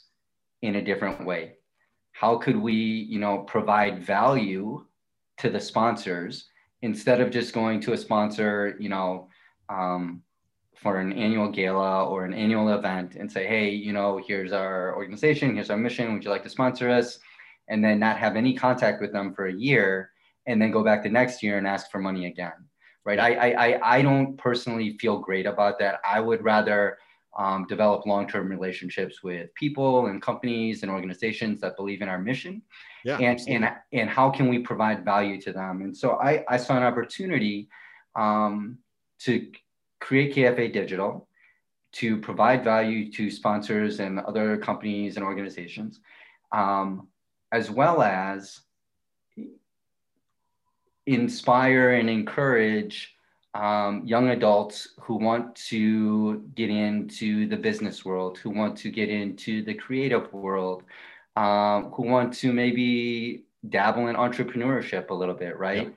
[0.63, 1.55] in a different way
[2.13, 4.85] how could we you know provide value
[5.39, 6.49] to the sponsors
[6.83, 9.29] instead of just going to a sponsor, you know,
[9.69, 10.23] um,
[10.77, 14.95] for an annual gala or an annual event and say, hey, you know, here's our
[14.95, 17.19] organization, here's our mission, would you like to sponsor us?
[17.69, 20.11] And then not have any contact with them for a year
[20.47, 22.53] and then go back the next year and ask for money again.
[23.05, 23.19] Right.
[23.19, 26.01] I, I, I don't personally feel great about that.
[26.09, 26.99] I would rather
[27.39, 32.63] um, develop long-term relationships with people and companies and organizations that believe in our mission.
[33.05, 35.83] Yeah, and and and how can we provide value to them?
[35.83, 37.69] And so i i saw an opportunity
[38.15, 38.79] um,
[39.21, 39.51] to
[40.01, 41.29] create kfa digital
[41.93, 46.01] to provide value to sponsors and other companies and organizations
[46.53, 47.09] um,
[47.53, 48.61] as well as
[51.07, 53.16] inspire and encourage
[53.57, 59.09] um, young adults who want to get into the business world, who want to get
[59.09, 60.83] into the creative world,
[61.37, 65.95] um, who want to maybe dabble in entrepreneurship a little bit, right?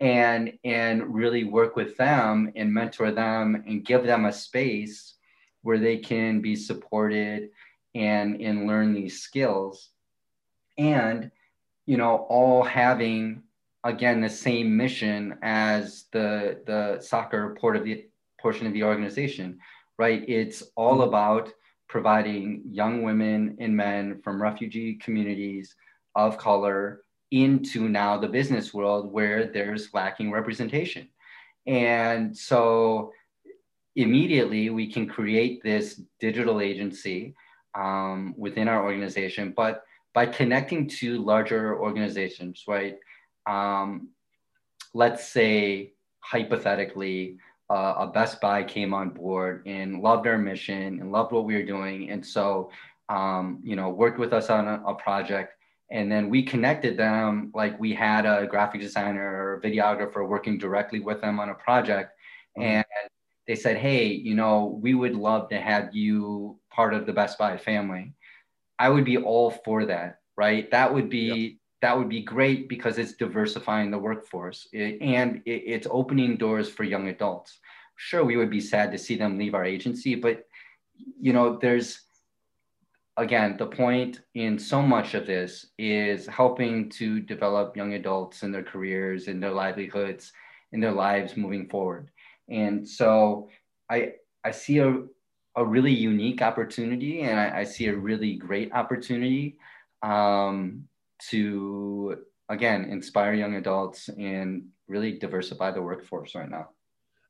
[0.00, 5.14] And and really work with them and mentor them and give them a space
[5.62, 7.50] where they can be supported
[7.94, 9.90] and and learn these skills,
[10.76, 11.30] and
[11.86, 13.42] you know all having
[13.84, 18.06] again the same mission as the the soccer port of the
[18.40, 19.58] portion of the organization,
[19.98, 20.24] right?
[20.28, 21.50] It's all about
[21.88, 25.74] providing young women and men from refugee communities
[26.14, 31.08] of color into now the business world where there's lacking representation.
[31.66, 33.12] And so
[33.96, 37.34] immediately we can create this digital agency
[37.74, 39.82] um, within our organization, but
[40.14, 42.96] by connecting to larger organizations, right?
[43.48, 44.10] Um,
[44.94, 47.38] let's say hypothetically
[47.70, 51.54] uh, a Best Buy came on board and loved our mission and loved what we
[51.54, 52.70] were doing, and so
[53.08, 55.54] um, you know worked with us on a, a, project,
[55.90, 60.58] and then we connected them like we had a graphic designer or a videographer working
[60.58, 62.12] directly with them on a project,
[62.56, 62.68] mm-hmm.
[62.68, 62.86] and
[63.46, 67.38] they said, hey, you know, we would love to have you part of the Best
[67.38, 68.12] Buy family.
[68.78, 70.70] I would be all for that, right?
[70.70, 75.62] That would be yep that would be great because it's diversifying the workforce and it,
[75.66, 77.58] it's opening doors for young adults.
[77.96, 80.46] Sure, we would be sad to see them leave our agency, but
[81.20, 82.00] you know, there's
[83.16, 88.52] again the point in so much of this is helping to develop young adults in
[88.52, 90.32] their careers and their livelihoods
[90.72, 92.10] in their lives moving forward.
[92.48, 93.48] And so
[93.90, 94.14] I
[94.44, 95.02] I see a
[95.56, 99.58] a really unique opportunity and I, I see a really great opportunity
[100.02, 100.88] um,
[101.30, 102.16] to
[102.48, 106.68] again inspire young adults and really diversify the workforce right now.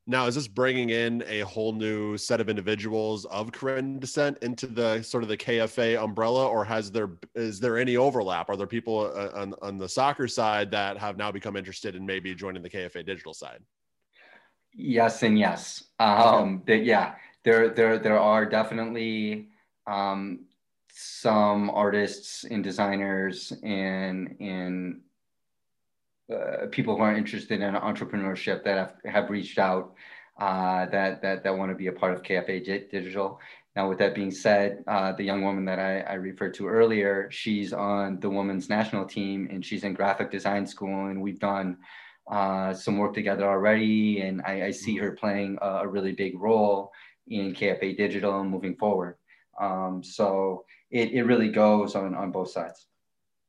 [0.07, 4.65] Now, is this bringing in a whole new set of individuals of Korean descent into
[4.65, 8.49] the sort of the KFA umbrella, or has there is there any overlap?
[8.49, 12.07] Are there people uh, on, on the soccer side that have now become interested in
[12.07, 13.59] maybe joining the KFA digital side?
[14.73, 15.83] Yes, and yes.
[15.99, 17.13] Um, that yeah,
[17.43, 19.49] there there there are definitely
[19.85, 20.45] um,
[20.93, 25.01] some artists and designers and and
[26.33, 29.93] uh, people who are interested in entrepreneurship that have, have reached out
[30.39, 33.39] uh, that that that want to be a part of KFA Digital.
[33.75, 37.29] Now, with that being said, uh, the young woman that I, I, referred to earlier,
[37.31, 41.77] she's on the women's national team and she's in graphic design school, and we've done
[42.29, 44.21] uh, some work together already.
[44.21, 46.91] And I, I see her playing a, a, really big role
[47.27, 49.15] in KFA Digital moving forward.
[49.59, 52.87] Um, so it, it really goes on, on both sides.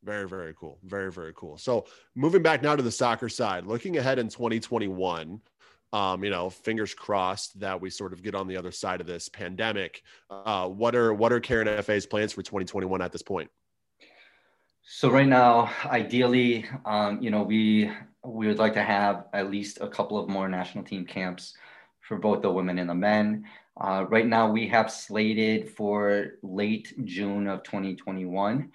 [0.02, 0.78] Very, very cool.
[0.84, 1.58] Very, very cool.
[1.58, 5.40] So moving back now to the soccer side, looking ahead in 2021,
[5.92, 9.06] um, you know, fingers crossed that we sort of get on the other side of
[9.06, 10.02] this pandemic.
[10.30, 13.50] Uh, what are what are Karen FA's plans for 2021 at this point?
[14.82, 17.90] So right now, ideally, um, you know, we
[18.24, 21.54] we would like to have at least a couple of more national team camps
[22.00, 23.44] for both the women and the men.
[23.78, 28.70] Uh, right now, we have slated for late June of 2021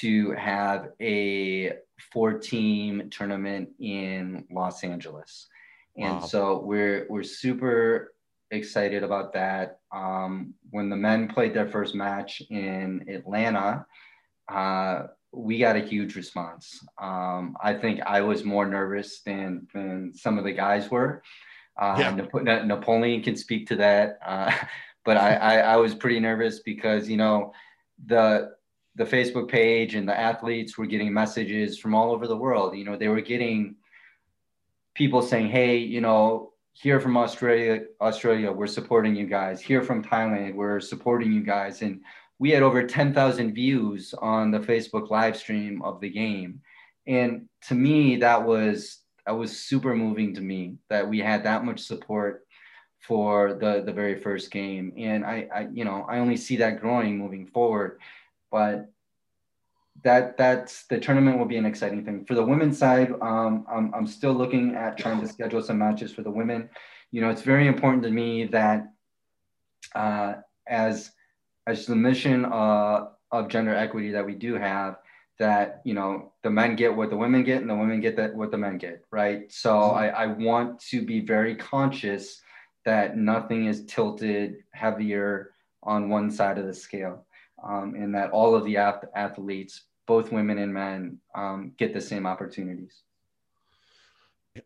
[0.00, 1.72] to have a
[2.12, 5.48] four team tournament in Los Angeles.
[5.96, 6.26] And wow.
[6.26, 8.14] so we're, we're super
[8.50, 9.80] excited about that.
[9.92, 13.86] Um, when the men played their first match in Atlanta,
[14.48, 16.84] uh, we got a huge response.
[16.98, 21.22] Um, I think I was more nervous than, than some of the guys were.
[21.78, 22.62] Uh, yeah.
[22.64, 24.52] Napoleon can speak to that, uh,
[25.04, 27.52] but I, I, I was pretty nervous because you know
[28.06, 28.52] the
[28.94, 32.76] the Facebook page and the athletes were getting messages from all over the world.
[32.76, 33.76] You know, they were getting
[34.94, 39.60] people saying, "Hey, you know, here from Australia, Australia, we're supporting you guys.
[39.60, 42.00] Here from Thailand, we're supporting you guys." And
[42.38, 46.60] we had over 10,000 views on the Facebook live stream of the game.
[47.06, 51.64] And to me, that was that was super moving to me that we had that
[51.64, 52.46] much support
[53.00, 54.92] for the the very first game.
[54.96, 58.00] And I, I you know i only see that growing moving forward
[58.50, 58.90] but
[60.02, 62.24] that that's the tournament will be an exciting thing.
[62.24, 66.12] For the women's side um, I'm, I'm still looking at trying to schedule some matches
[66.12, 66.68] for the women.
[67.10, 68.92] You know it's very important to me that
[69.94, 70.34] uh,
[70.66, 71.10] as
[71.66, 74.98] as the mission uh, of gender equity that we do have
[75.38, 78.34] that you know the men get what the women get and the women get that
[78.34, 79.98] what the men get right so mm-hmm.
[79.98, 82.40] I, I want to be very conscious
[82.84, 87.26] that nothing is tilted heavier on one side of the scale
[87.62, 92.26] um, and that all of the athletes both women and men um, get the same
[92.26, 93.02] opportunities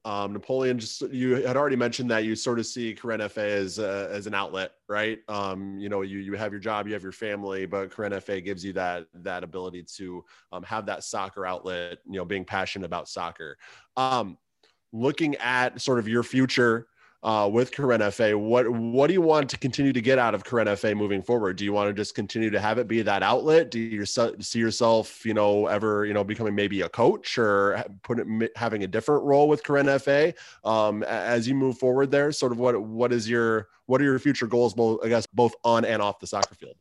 [0.04, 3.78] um, Napoleon, just you had already mentioned that you sort of see Karen FA as
[3.78, 5.18] a, as an outlet, right?
[5.28, 8.40] Um, you know, you you have your job, you have your family, but Karen FA
[8.40, 11.98] gives you that that ability to um, have that soccer outlet.
[12.06, 13.58] You know, being passionate about soccer.
[13.96, 14.38] Um,
[14.92, 16.86] looking at sort of your future
[17.22, 18.36] uh, with Karen FA.
[18.36, 21.56] What what do you want to continue to get out of Karen FA moving forward?
[21.56, 23.70] Do you want to just continue to have it be that outlet?
[23.70, 28.20] Do you see yourself, you know, ever you know becoming maybe a coach or put
[28.20, 30.32] it, having a different role with Karen FA
[30.64, 32.32] um, as you move forward there?
[32.32, 35.54] Sort of what what is your what are your future goals, both I guess both
[35.62, 36.76] on and off the soccer field?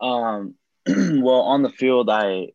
[0.00, 0.54] Um,
[1.22, 2.48] well, on the field, I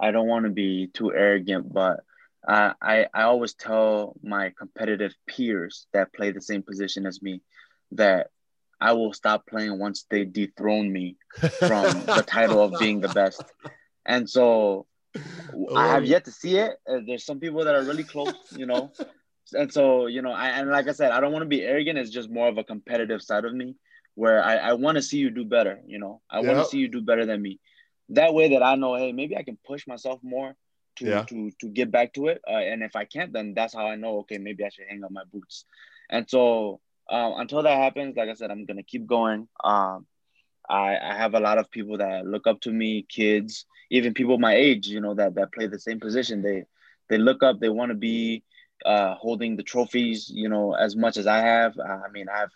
[0.00, 2.00] I don't want to be too arrogant, but
[2.46, 7.42] uh, I, I always tell my competitive peers that play the same position as me
[7.92, 8.28] that
[8.80, 11.16] I will stop playing once they dethrone me
[11.58, 13.42] from the title of being the best.
[14.04, 14.86] And so
[15.74, 16.06] I have oh.
[16.06, 16.72] yet to see it.
[16.88, 18.92] Uh, there's some people that are really close, you know,
[19.52, 21.98] and so you know, I, and like I said, I don't want to be arrogant.
[21.98, 23.76] It's just more of a competitive side of me,
[24.14, 25.80] where I, I want to see you do better.
[25.86, 26.46] You know, I yep.
[26.46, 27.60] want to see you do better than me.
[28.10, 30.54] That way, that I know, hey, maybe I can push myself more
[30.96, 31.22] to yeah.
[31.24, 32.40] to to get back to it.
[32.46, 34.18] Uh, and if I can't, then that's how I know.
[34.20, 35.64] Okay, maybe I should hang up my boots.
[36.10, 36.80] And so
[37.10, 39.48] um, until that happens, like I said, I'm gonna keep going.
[39.62, 40.06] Um,
[40.68, 44.38] I, I have a lot of people that look up to me, kids, even people
[44.38, 46.42] my age, you know, that that play the same position.
[46.42, 46.64] They
[47.08, 48.42] they look up, they want to be
[48.84, 51.78] uh, holding the trophies, you know, as much as I have.
[51.78, 52.50] I mean, I have,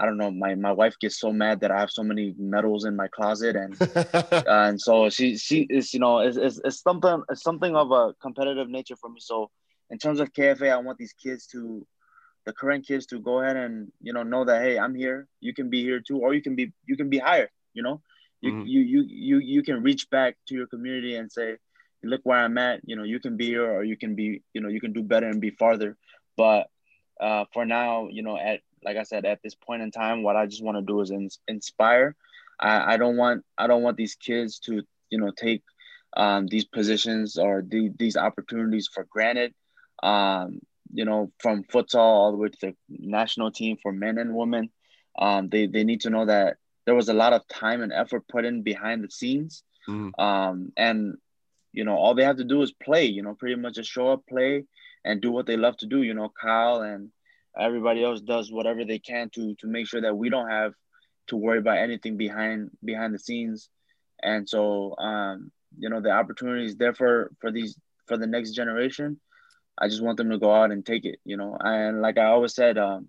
[0.00, 2.84] I don't know, my my wife gets so mad that I have so many medals
[2.84, 6.80] in my closet, and uh, and so she she is, you know, it's, it's, it's
[6.80, 9.20] something it's something of a competitive nature for me.
[9.20, 9.50] So
[9.90, 11.86] in terms of KFA, I want these kids to
[12.48, 15.52] the current kids to go ahead and you know know that hey i'm here you
[15.52, 18.00] can be here too or you can be you can be higher you know
[18.40, 18.66] you mm-hmm.
[18.66, 21.56] you, you you you can reach back to your community and say
[22.02, 24.62] look where i'm at you know you can be here or you can be you
[24.62, 25.94] know you can do better and be farther
[26.38, 26.68] but
[27.20, 30.36] uh, for now you know at like i said at this point in time what
[30.36, 32.16] i just want to do is in, inspire
[32.60, 35.62] I, I don't want i don't want these kids to you know take
[36.16, 39.52] um, these positions or the, these opportunities for granted
[40.02, 40.60] um,
[40.92, 44.70] you know, from futsal all the way to the national team for men and women.
[45.18, 46.56] Um, they, they need to know that
[46.86, 49.62] there was a lot of time and effort put in behind the scenes.
[49.88, 50.18] Mm.
[50.18, 51.16] Um, and,
[51.72, 54.08] you know, all they have to do is play, you know, pretty much just show
[54.12, 54.64] up, play,
[55.04, 56.02] and do what they love to do.
[56.02, 57.10] You know, Kyle and
[57.58, 60.74] everybody else does whatever they can to to make sure that we don't have
[61.28, 63.68] to worry about anything behind behind the scenes.
[64.22, 68.52] And so, um, you know, the opportunity is there for for these for the next
[68.52, 69.20] generation
[69.80, 71.56] I just want them to go out and take it, you know.
[71.60, 73.08] And like I always said, um,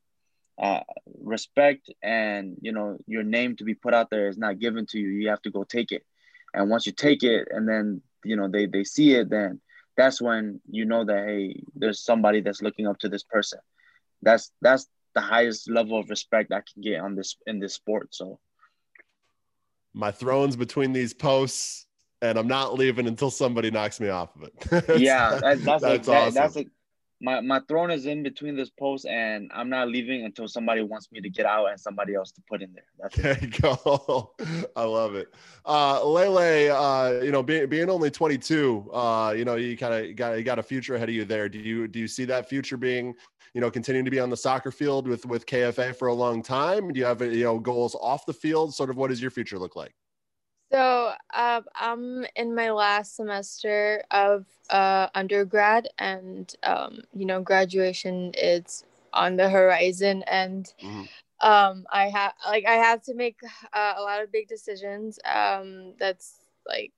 [0.62, 0.82] uh,
[1.22, 5.00] respect and you know your name to be put out there is not given to
[5.00, 5.10] you.
[5.10, 6.04] You have to go take it,
[6.54, 9.62] and once you take it, and then you know they they see it, then
[9.98, 13.60] that's when you know that hey, there's somebody that's looking up to this person.
[14.22, 18.14] That's that's the highest level of respect I can get on this in this sport.
[18.14, 18.40] So
[19.94, 21.88] my thrones between these posts
[22.22, 25.00] and I'm not leaving until somebody knocks me off of it.
[25.00, 26.34] yeah, that, that's that's a, awesome.
[26.34, 26.66] That's a,
[27.22, 31.12] my my throne is in between this post, and I'm not leaving until somebody wants
[31.12, 32.86] me to get out and somebody else to put in there.
[32.98, 33.42] That's there it.
[33.42, 34.34] you go.
[34.76, 35.34] I love it.
[35.66, 40.16] Uh, Lele, uh, you know, being being only 22, uh, you know, you kind of
[40.16, 41.50] got you got a future ahead of you there.
[41.50, 43.16] Do you do you see that future being?
[43.54, 46.42] You know, continuing to be on the soccer field with with KFA for a long
[46.42, 46.92] time?
[46.92, 48.74] Do you have you know goals off the field?
[48.74, 49.94] Sort of, what does your future look like?
[50.72, 58.32] So um, I'm in my last semester of uh, undergrad, and um, you know, graduation
[58.36, 58.84] is
[59.14, 61.48] on the horizon, and mm-hmm.
[61.48, 63.38] um, I have like I have to make
[63.74, 65.20] uh, a lot of big decisions.
[65.26, 66.36] Um, that's
[66.68, 66.94] like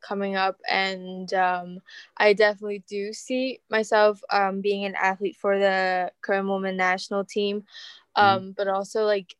[0.00, 1.80] coming up, and um,
[2.16, 7.62] I definitely do see myself um, being an athlete for the Karen women national team,
[8.16, 8.22] mm-hmm.
[8.22, 9.34] um, but also like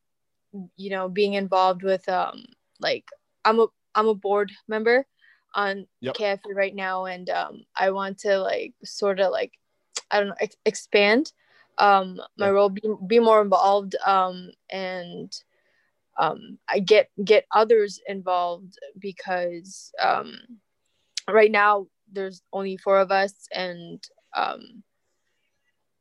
[0.75, 2.45] you know being involved with um,
[2.79, 3.05] like
[3.45, 5.05] I'm a I'm a board member
[5.53, 6.15] on yep.
[6.15, 9.53] KFA right now, and um, I want to like sort of like
[10.11, 11.31] I don't know ex- expand
[11.77, 12.53] um, my yep.
[12.53, 15.31] role, be, be more involved, um, and
[16.17, 20.37] um, I get get others involved because um,
[21.29, 24.03] right now there's only four of us, and
[24.35, 24.83] um,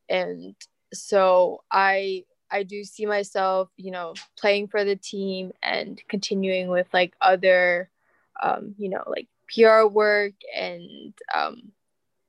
[0.09, 0.55] and
[0.93, 6.87] so I I do see myself, you know, playing for the team and continuing with
[6.93, 7.91] like other,
[8.41, 11.73] um, you know, like PR work and um,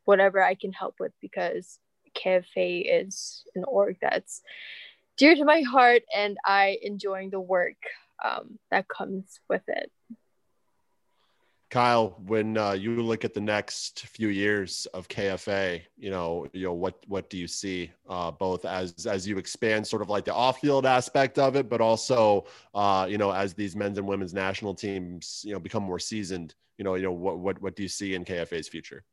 [0.05, 1.79] whatever I can help with because
[2.15, 4.41] KFA is an org that's
[5.17, 7.77] dear to my heart and I enjoying the work
[8.23, 9.91] um, that comes with it.
[11.69, 16.63] Kyle, when uh, you look at the next few years of KFA, you know, you
[16.63, 20.23] know what what do you see uh, both as as you expand sort of like
[20.23, 24.07] the off field aspect of it, but also uh, you know as these men's and
[24.07, 27.75] women's national teams you know become more seasoned, you know, you know what what what
[27.75, 29.03] do you see in KFA's future?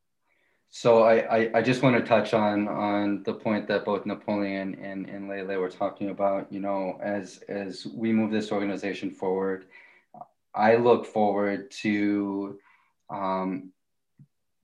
[0.77, 4.75] So I, I, I just want to touch on on the point that both Napoleon
[4.83, 6.53] and and Lele were talking about.
[6.53, 9.67] You know, as as we move this organization forward
[10.55, 12.59] I look forward to
[13.11, 13.73] um,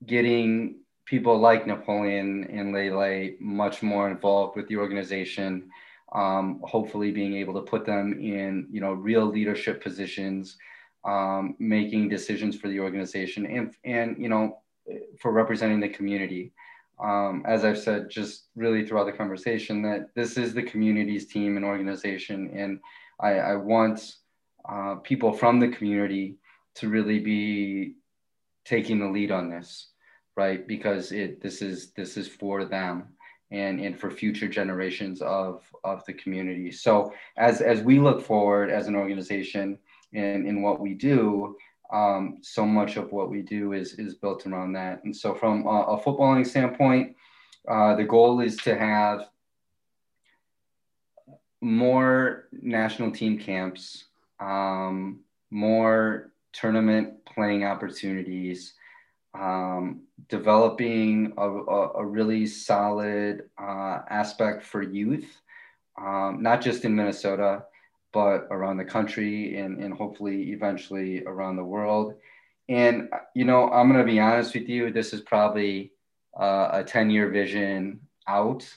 [0.06, 5.70] getting people like Napoleon and Lele much more involved with the organization.
[6.12, 10.56] Um, hopefully, being able to put them in you know real leadership positions,
[11.04, 14.58] um, making decisions for the organization, and and you know
[15.20, 16.52] for representing the community.
[17.02, 21.56] Um, as I've said, just really throughout the conversation, that this is the community's team
[21.56, 22.80] and organization, and
[23.18, 24.16] I, I want
[24.68, 26.36] uh, people from the community
[26.76, 27.94] to really be
[28.64, 29.88] taking the lead on this,
[30.36, 30.66] right?
[30.66, 33.08] Because it this is this is for them,
[33.50, 36.70] and, and for future generations of, of the community.
[36.70, 39.78] So as, as we look forward as an organization
[40.12, 41.56] and in what we do,
[41.92, 45.02] um, so much of what we do is, is built around that.
[45.04, 47.16] And so from a, a footballing standpoint,
[47.68, 49.28] uh, the goal is to have
[51.60, 54.04] more national team camps,
[54.38, 58.74] um, more tournament playing opportunities,
[59.34, 65.40] um, developing a, a, a, really solid uh, aspect for youth,
[66.00, 67.64] um, not just in Minnesota,
[68.12, 72.14] but around the country and, and hopefully eventually around the world.
[72.68, 75.92] And, you know, I'm going to be honest with you, this is probably
[76.38, 78.68] uh, a 10 year vision out.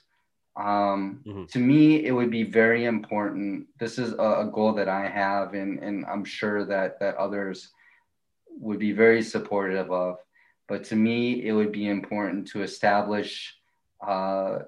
[0.55, 1.45] Um, mm-hmm.
[1.45, 3.67] To me, it would be very important.
[3.79, 7.69] This is a, a, goal that I have, and, and I'm sure that, that others
[8.59, 10.17] would be very supportive of.
[10.67, 13.55] But to me, it would be important to establish
[14.01, 14.61] a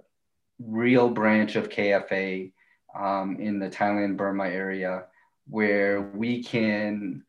[0.60, 2.52] real branch of KFA
[2.98, 5.06] um, in the Thailand Burma area
[5.48, 7.24] where we can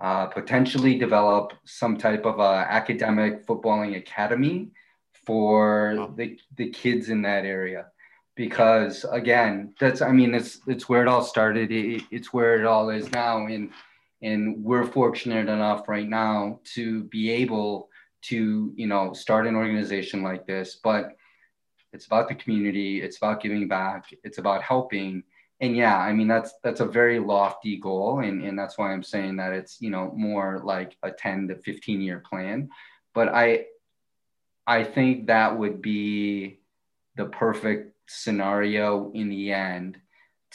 [0.00, 4.70] uh, potentially develop some type of a academic footballing academy
[5.24, 6.14] for wow.
[6.16, 7.86] the, the kids in that area.
[8.34, 11.72] Because again that's i mean it's it's where it all started.
[11.72, 13.46] It, it's where it all is now.
[13.46, 13.70] And
[14.20, 17.88] and we're fortunate enough right now to be able
[18.22, 20.78] to you know start an organization like this.
[20.84, 21.16] But
[21.96, 25.22] it's about the community it's about giving back it's about helping.
[25.60, 29.02] And yeah i mean that's that's a very lofty goal and, and that's why i'm
[29.02, 32.68] saying that it's you know more like a 10 to 15 year plan.
[33.14, 33.64] But i
[34.66, 36.58] I think that would be
[37.14, 40.00] the perfect scenario in the end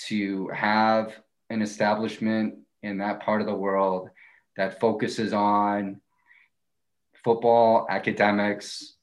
[0.08, 1.16] to have
[1.50, 4.10] an establishment in that part of the world
[4.58, 6.02] that focuses on
[7.24, 8.96] football, academics,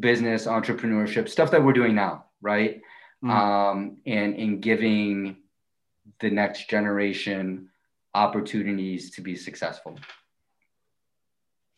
[0.00, 2.80] business, entrepreneurship, stuff that we're doing now, right?
[3.24, 3.30] Mm.
[3.30, 5.36] Um, and in giving
[6.20, 7.68] the next generation
[8.14, 9.98] opportunities to be successful.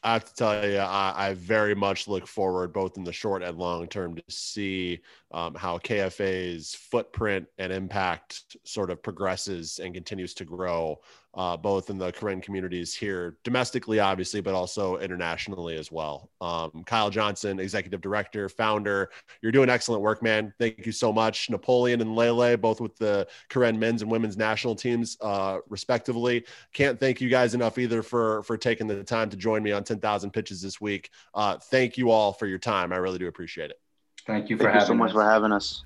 [0.02, 3.42] I have to tell you, I, I, very much look forward, both in the short
[3.42, 5.00] and long term, to see
[5.30, 11.00] um, how KFA's footprint and impact sort of progresses and continues to grow
[11.36, 16.30] uh, both in the Karen communities here domestically, obviously, but also internationally as well.
[16.40, 19.10] Um, Kyle Johnson, executive director, founder,
[19.42, 20.52] you're doing excellent work, man.
[20.58, 21.50] Thank you so much.
[21.50, 26.44] Napoleon and Lele, both with the Karen men's and women's national teams, uh, respectively.
[26.72, 29.84] Can't thank you guys enough either for for taking the time to join me on
[29.84, 31.10] 10,000 pitches this week.
[31.34, 32.92] Uh, thank you all for your time.
[32.92, 33.80] I really do appreciate it.
[34.26, 35.84] Thank you for thank having you so much for having us.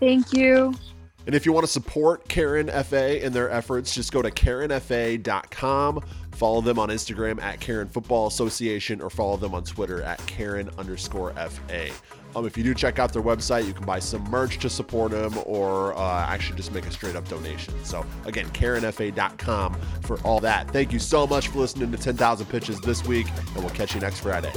[0.00, 0.74] Thank you.
[1.28, 6.02] And if you want to support Karen FA in their efforts, just go to KarenFA.com.
[6.32, 10.70] Follow them on Instagram at Karen Football Association or follow them on Twitter at Karen
[10.78, 11.90] underscore FA.
[12.34, 15.10] Um, if you do check out their website, you can buy some merch to support
[15.10, 17.74] them or uh, actually just make a straight up donation.
[17.84, 20.70] So, again, KarenFA.com for all that.
[20.70, 24.00] Thank you so much for listening to 10,000 Pitches this week, and we'll catch you
[24.00, 24.52] next Friday.